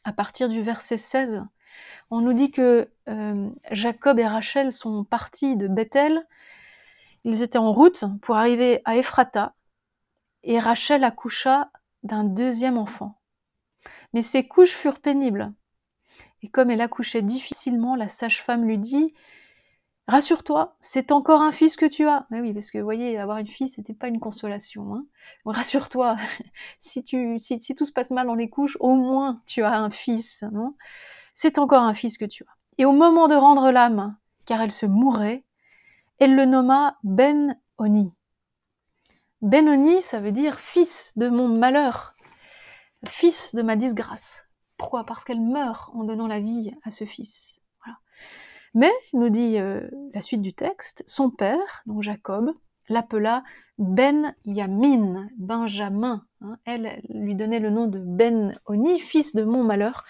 À 0.03 0.13
partir 0.13 0.47
du 0.47 0.61
verset 0.61 0.97
16, 0.97 1.43
on 2.11 2.21
nous 2.21 2.33
dit 2.33 2.51
que 2.51 2.89
euh, 3.07 3.49
Jacob 3.71 4.19
et 4.19 4.27
Rachel 4.27 4.71
sont 4.71 5.03
partis 5.03 5.55
de 5.55 5.67
Bethel. 5.67 6.25
Ils 7.23 7.41
étaient 7.41 7.57
en 7.57 7.73
route 7.73 8.03
pour 8.21 8.35
arriver 8.35 8.81
à 8.85 8.95
Ephrata 8.95 9.55
et 10.43 10.59
Rachel 10.59 11.03
accoucha 11.03 11.71
d'un 12.03 12.23
deuxième 12.23 12.77
enfant. 12.77 13.19
Mais 14.13 14.21
ces 14.21 14.47
couches 14.47 14.75
furent 14.75 14.99
pénibles 14.99 15.53
et 16.41 16.49
comme 16.49 16.71
elle 16.71 16.81
accouchait 16.81 17.21
difficilement, 17.21 17.95
la 17.95 18.07
sage-femme 18.07 18.65
lui 18.65 18.77
dit 18.77 19.13
Rassure-toi, 20.07 20.75
c'est 20.81 21.11
encore 21.11 21.43
un 21.43 21.51
fils 21.51 21.75
que 21.75 21.85
tu 21.85 22.07
as. 22.07 22.25
Mais 22.31 22.41
oui, 22.41 22.51
parce 22.51 22.71
que 22.71 22.79
vous 22.79 22.83
voyez, 22.83 23.19
avoir 23.19 23.37
une 23.37 23.47
fille, 23.47 23.69
c'était 23.69 23.93
pas 23.93 24.07
une 24.07 24.19
consolation. 24.19 24.95
Hein. 24.95 25.05
Rassure-toi, 25.45 26.17
si, 26.79 27.05
si, 27.37 27.75
tout 27.75 27.85
se 27.85 27.91
passe 27.91 28.09
mal 28.09 28.25
dans 28.25 28.33
les 28.33 28.49
couches, 28.49 28.75
au 28.79 28.95
moins 28.95 29.41
tu 29.45 29.61
as 29.61 29.77
un 29.77 29.91
fils. 29.91 30.43
C'est 31.35 31.59
encore 31.59 31.83
un 31.83 31.93
fils 31.93 32.17
que 32.17 32.25
tu 32.25 32.43
as. 32.43 32.57
Et 32.79 32.85
au 32.85 32.91
moment 32.91 33.27
de 33.27 33.35
rendre 33.35 33.69
l'âme, 33.69 34.17
car 34.45 34.61
elle 34.61 34.71
se 34.71 34.87
mourait, 34.87 35.43
elle 36.19 36.35
le 36.35 36.45
nomma 36.45 36.97
Ben-Oni. 37.03 38.13
Ben-Oni, 39.41 40.01
ça 40.01 40.19
veut 40.19 40.31
dire 40.31 40.59
fils 40.59 41.17
de 41.17 41.29
mon 41.29 41.47
malheur, 41.47 42.13
fils 43.07 43.55
de 43.55 43.61
ma 43.61 43.75
disgrâce. 43.75 44.45
Pourquoi? 44.77 45.05
Parce 45.05 45.23
qu'elle 45.23 45.41
meurt 45.41 45.91
en 45.93 46.03
donnant 46.03 46.27
la 46.27 46.39
vie 46.39 46.71
à 46.83 46.91
ce 46.91 47.05
fils. 47.05 47.61
Mais, 48.75 48.91
nous 49.13 49.29
dit 49.29 49.57
euh, 49.57 49.89
la 50.13 50.21
suite 50.21 50.41
du 50.41 50.53
texte, 50.53 51.03
son 51.07 51.31
père, 51.31 51.81
donc 51.87 52.03
Jacob, 52.03 52.53
l'appela 52.87 53.43
Ben 53.77 54.35
Yamin, 54.45 55.27
Benjamin. 55.37 56.25
Hein. 56.41 56.57
elle 56.65 57.01
lui 57.09 57.35
donnait 57.35 57.59
le 57.59 57.69
nom 57.69 57.87
de 57.87 57.99
Ben 57.99 58.59
Oni, 58.65 58.99
fils 58.99 59.35
de 59.35 59.43
mon 59.43 59.63
malheur. 59.63 60.03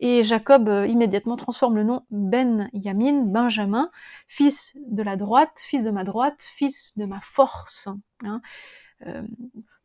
Et 0.00 0.24
Jacob 0.24 0.68
euh, 0.68 0.86
immédiatement 0.86 1.36
transforme 1.36 1.76
le 1.76 1.84
nom 1.84 2.02
Ben 2.10 2.68
Yamin, 2.72 3.24
Benjamin, 3.24 3.90
fils 4.28 4.76
de 4.86 5.02
la 5.02 5.16
droite, 5.16 5.58
fils 5.58 5.82
de 5.82 5.90
ma 5.90 6.04
droite, 6.04 6.46
fils 6.56 6.96
de 6.98 7.06
ma 7.06 7.20
force. 7.20 7.88
Hein. 8.24 8.40
Euh, 9.06 9.22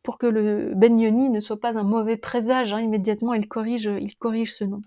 pour 0.02 0.18
que 0.18 0.26
le 0.26 0.72
Ben 0.74 0.98
Yoni 0.98 1.30
ne 1.30 1.40
soit 1.40 1.60
pas 1.60 1.78
un 1.78 1.84
mauvais 1.84 2.16
présage. 2.16 2.72
Hein, 2.72 2.80
immédiatement, 2.80 3.34
il 3.34 3.48
corrige, 3.48 3.84
ce 3.84 4.64
nom. 4.64 4.82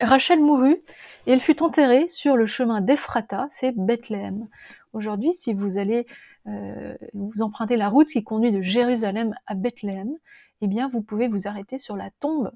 Rachel 0.00 0.40
mourut 0.40 0.82
et 1.26 1.32
elle 1.32 1.40
fut 1.40 1.62
enterrée 1.62 2.08
sur 2.08 2.36
le 2.36 2.46
chemin 2.46 2.80
d'Ephrata, 2.80 3.48
c'est 3.50 3.72
Bethléem. 3.76 4.48
Aujourd'hui, 4.94 5.32
si 5.32 5.52
vous 5.52 5.76
allez 5.76 6.06
euh, 6.46 6.96
vous 7.12 7.42
emprunter 7.42 7.76
la 7.76 7.90
route 7.90 8.08
qui 8.08 8.24
conduit 8.24 8.50
de 8.50 8.62
Jérusalem 8.62 9.34
à 9.46 9.54
Bethléem, 9.54 10.16
eh 10.62 10.68
bien, 10.68 10.88
vous 10.88 11.02
pouvez 11.02 11.28
vous 11.28 11.48
arrêter 11.48 11.76
sur 11.76 11.96
la 11.96 12.10
tombe 12.20 12.50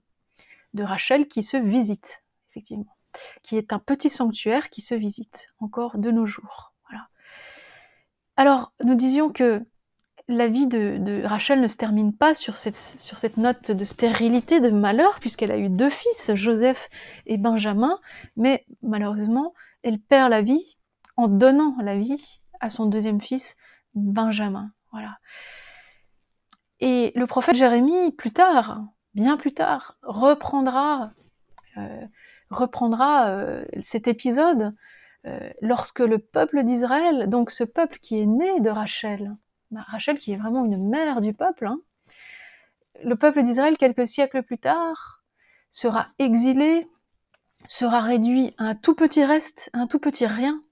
de 0.75 0.83
Rachel 0.83 1.29
qui 1.29 1.43
se 1.43 1.57
visite, 1.57 2.23
effectivement, 2.51 2.97
qui 3.43 3.57
est 3.57 3.73
un 3.73 3.79
petit 3.79 4.11
sanctuaire 4.11 4.71
qui 4.71 4.81
se 4.81 4.95
visite 4.95 5.49
encore 5.61 5.99
de 5.99 6.11
nos 6.11 6.27
jours. 6.27 6.75
Voilà. 6.89 7.09
Alors, 8.37 8.73
nous 8.83 8.95
disions 8.95 9.31
que 9.33 9.65
la 10.29 10.49
vie 10.49 10.67
de, 10.67 11.23
Rachel 11.25 11.61
ne 11.61 11.69
se 11.69 11.77
termine 11.77 12.17
pas 12.17 12.35
sur 12.35 12.57
cette, 12.57 13.37
note 13.37 13.71
de 13.71 13.85
stérilité, 13.85 14.61
de 14.61 14.71
malheur, 14.71 15.21
puisqu'elle 15.21 15.53
a 15.53 15.59
eu 15.59 15.69
deux 15.69 15.91
fils, 15.91 16.35
Joseph 16.35 16.89
et 17.27 17.37
Benjamin, 17.37 17.99
mais 18.37 18.65
malheureusement, 18.83 19.55
elle 19.83 19.99
perd 19.99 20.31
la 20.31 20.43
vie 20.43 20.79
en 21.17 21.29
donnant 21.29 21.77
la 21.81 21.97
vie 21.97 22.41
à 22.61 22.71
son 22.71 22.87
deuxième 22.87 23.21
fils, 23.21 23.57
Benjamin. 23.95 24.73
Voilà. 24.93 25.19
Et 26.81 27.13
le 27.15 27.27
prophète 27.27 27.57
Jérémie, 27.57 28.13
plus 28.13 28.33
tard, 28.33 28.85
bien 29.15 29.37
plus 29.37 29.55
tard, 29.55 29.97
reprendra, 30.03 31.13
euh, 31.77 32.07
reprendra 32.51 33.29
euh, 33.29 33.65
cet 33.81 34.09
épisode 34.09 34.75
euh, 35.27 35.51
lorsque 35.63 36.01
le 36.01 36.19
peuple 36.19 36.65
d'Israël, 36.65 37.29
donc 37.29 37.51
ce 37.51 37.65
peuple 37.65 37.99
qui 38.01 38.21
est 38.21 38.27
né 38.27 38.61
de 38.61 38.71
Rachel, 38.71 39.35
bah, 39.71 39.85
Rachel 39.87 40.19
qui 40.19 40.33
est 40.33 40.37
vraiment 40.37 40.65
une 40.65 40.89
mère 40.89 41.21
du 41.21 41.33
peuple, 41.33 41.67
hein. 41.67 41.81
le 43.03 43.17
peuple 43.17 43.43
d'Israël, 43.43 43.79
quelques 43.79 44.07
siècles 44.07 44.43
plus 44.43 44.59
tard, 44.59 45.23
sera 45.71 46.09
exilé, 46.19 46.87
sera 47.67 48.01
réduit 48.01 48.55
à 48.59 48.65
un 48.65 48.75
tout 48.75 48.95
petit 48.95 49.25
reste, 49.25 49.71
un 49.73 49.87
tout 49.87 49.99
petit 49.99 50.27
rien. 50.27 50.63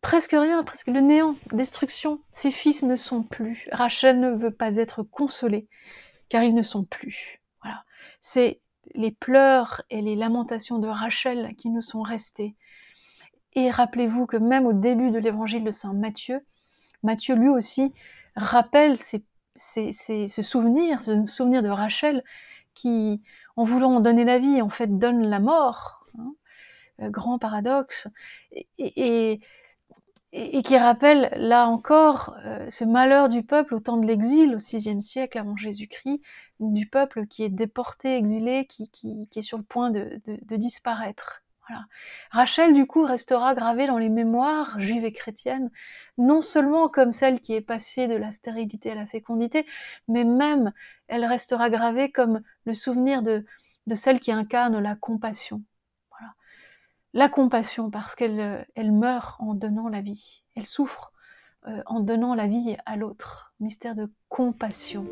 Presque 0.00 0.32
rien, 0.32 0.64
presque 0.64 0.88
le 0.88 1.00
néant, 1.00 1.36
destruction. 1.52 2.20
Ses 2.32 2.50
fils 2.50 2.82
ne 2.82 2.96
sont 2.96 3.22
plus. 3.22 3.68
Rachel 3.70 4.18
ne 4.18 4.30
veut 4.30 4.50
pas 4.50 4.76
être 4.76 5.04
consolée, 5.04 5.68
car 6.28 6.42
ils 6.42 6.54
ne 6.54 6.62
sont 6.62 6.84
plus. 6.84 7.40
Voilà. 7.62 7.84
C'est 8.20 8.60
les 8.94 9.10
pleurs 9.10 9.82
et 9.90 10.00
les 10.00 10.16
lamentations 10.16 10.78
de 10.78 10.88
Rachel 10.88 11.54
qui 11.56 11.70
nous 11.70 11.82
sont 11.82 12.02
restés. 12.02 12.54
Et 13.54 13.70
rappelez-vous 13.70 14.26
que 14.26 14.36
même 14.36 14.66
au 14.66 14.72
début 14.72 15.10
de 15.10 15.18
l'évangile 15.18 15.64
de 15.64 15.70
Saint 15.70 15.94
Matthieu, 15.94 16.44
Matthieu 17.02 17.34
lui 17.34 17.48
aussi 17.48 17.92
rappelle 18.36 18.98
ce 18.98 20.42
souvenir, 20.42 21.02
ce 21.02 21.26
souvenir 21.26 21.62
de 21.62 21.68
Rachel 21.68 22.22
qui, 22.74 23.22
en 23.56 23.64
voulant 23.64 24.00
donner 24.00 24.24
la 24.24 24.38
vie, 24.38 24.60
en 24.60 24.68
fait 24.68 24.98
donne 24.98 25.26
la 25.26 25.40
mort. 25.40 26.06
Hein, 26.18 26.34
euh, 27.02 27.10
grand 27.10 27.38
paradoxe. 27.38 28.08
Et, 28.78 29.40
qui 30.62 30.76
rappelle 30.76 31.30
là 31.36 31.66
encore 31.66 32.36
euh, 32.44 32.70
ce 32.70 32.84
malheur 32.84 33.28
du 33.28 33.42
peuple 33.42 33.74
au 33.74 33.80
temps 33.80 33.96
de 33.96 34.06
l'exil, 34.06 34.54
au 34.54 34.58
VIe 34.58 35.02
siècle 35.02 35.38
avant 35.38 35.56
Jésus-Christ, 35.56 36.20
du 36.60 36.86
peuple 36.86 37.26
qui 37.26 37.42
est 37.42 37.48
déporté, 37.48 38.16
exilé, 38.16 38.66
qui, 38.66 38.90
est 39.34 39.42
sur 39.42 39.58
le 39.58 39.64
point 39.64 39.90
de, 39.90 40.20
disparaître. 40.56 41.42
Rachel, 42.30 42.74
du 42.74 42.86
coup, 42.86 43.02
restera 43.02 43.54
gravée 43.54 43.88
dans 43.88 43.98
les 43.98 44.08
mémoires 44.08 44.78
juives 44.78 45.04
et 45.04 45.12
chrétiennes, 45.12 45.70
non 46.16 46.40
seulement 46.40 46.88
comme 46.88 47.10
celle 47.10 47.40
qui 47.40 47.54
est 47.54 47.60
passée 47.60 48.06
de 48.06 48.14
la 48.14 48.30
stérilité 48.30 48.92
à 48.92 48.94
la 48.94 49.06
fécondité, 49.06 49.66
mais 50.06 50.22
même 50.22 50.72
elle 51.08 51.24
restera 51.24 51.68
gravée 51.68 52.12
comme 52.12 52.40
le 52.66 52.74
souvenir 52.74 53.22
de 53.22 53.44
celle 53.94 54.20
qui 54.20 54.30
incarne 54.30 54.78
la 54.78 54.94
compassion. 54.94 55.62
La 57.16 57.30
compassion, 57.30 57.88
parce 57.90 58.14
qu'elle 58.14 58.66
elle 58.74 58.92
meurt 58.92 59.40
en 59.40 59.54
donnant 59.54 59.88
la 59.88 60.02
vie, 60.02 60.42
elle 60.54 60.66
souffre 60.66 61.14
euh, 61.66 61.82
en 61.86 62.00
donnant 62.00 62.34
la 62.34 62.46
vie 62.46 62.76
à 62.84 62.96
l'autre. 62.96 63.54
Mystère 63.58 63.94
de 63.94 64.12
compassion. 64.28 65.06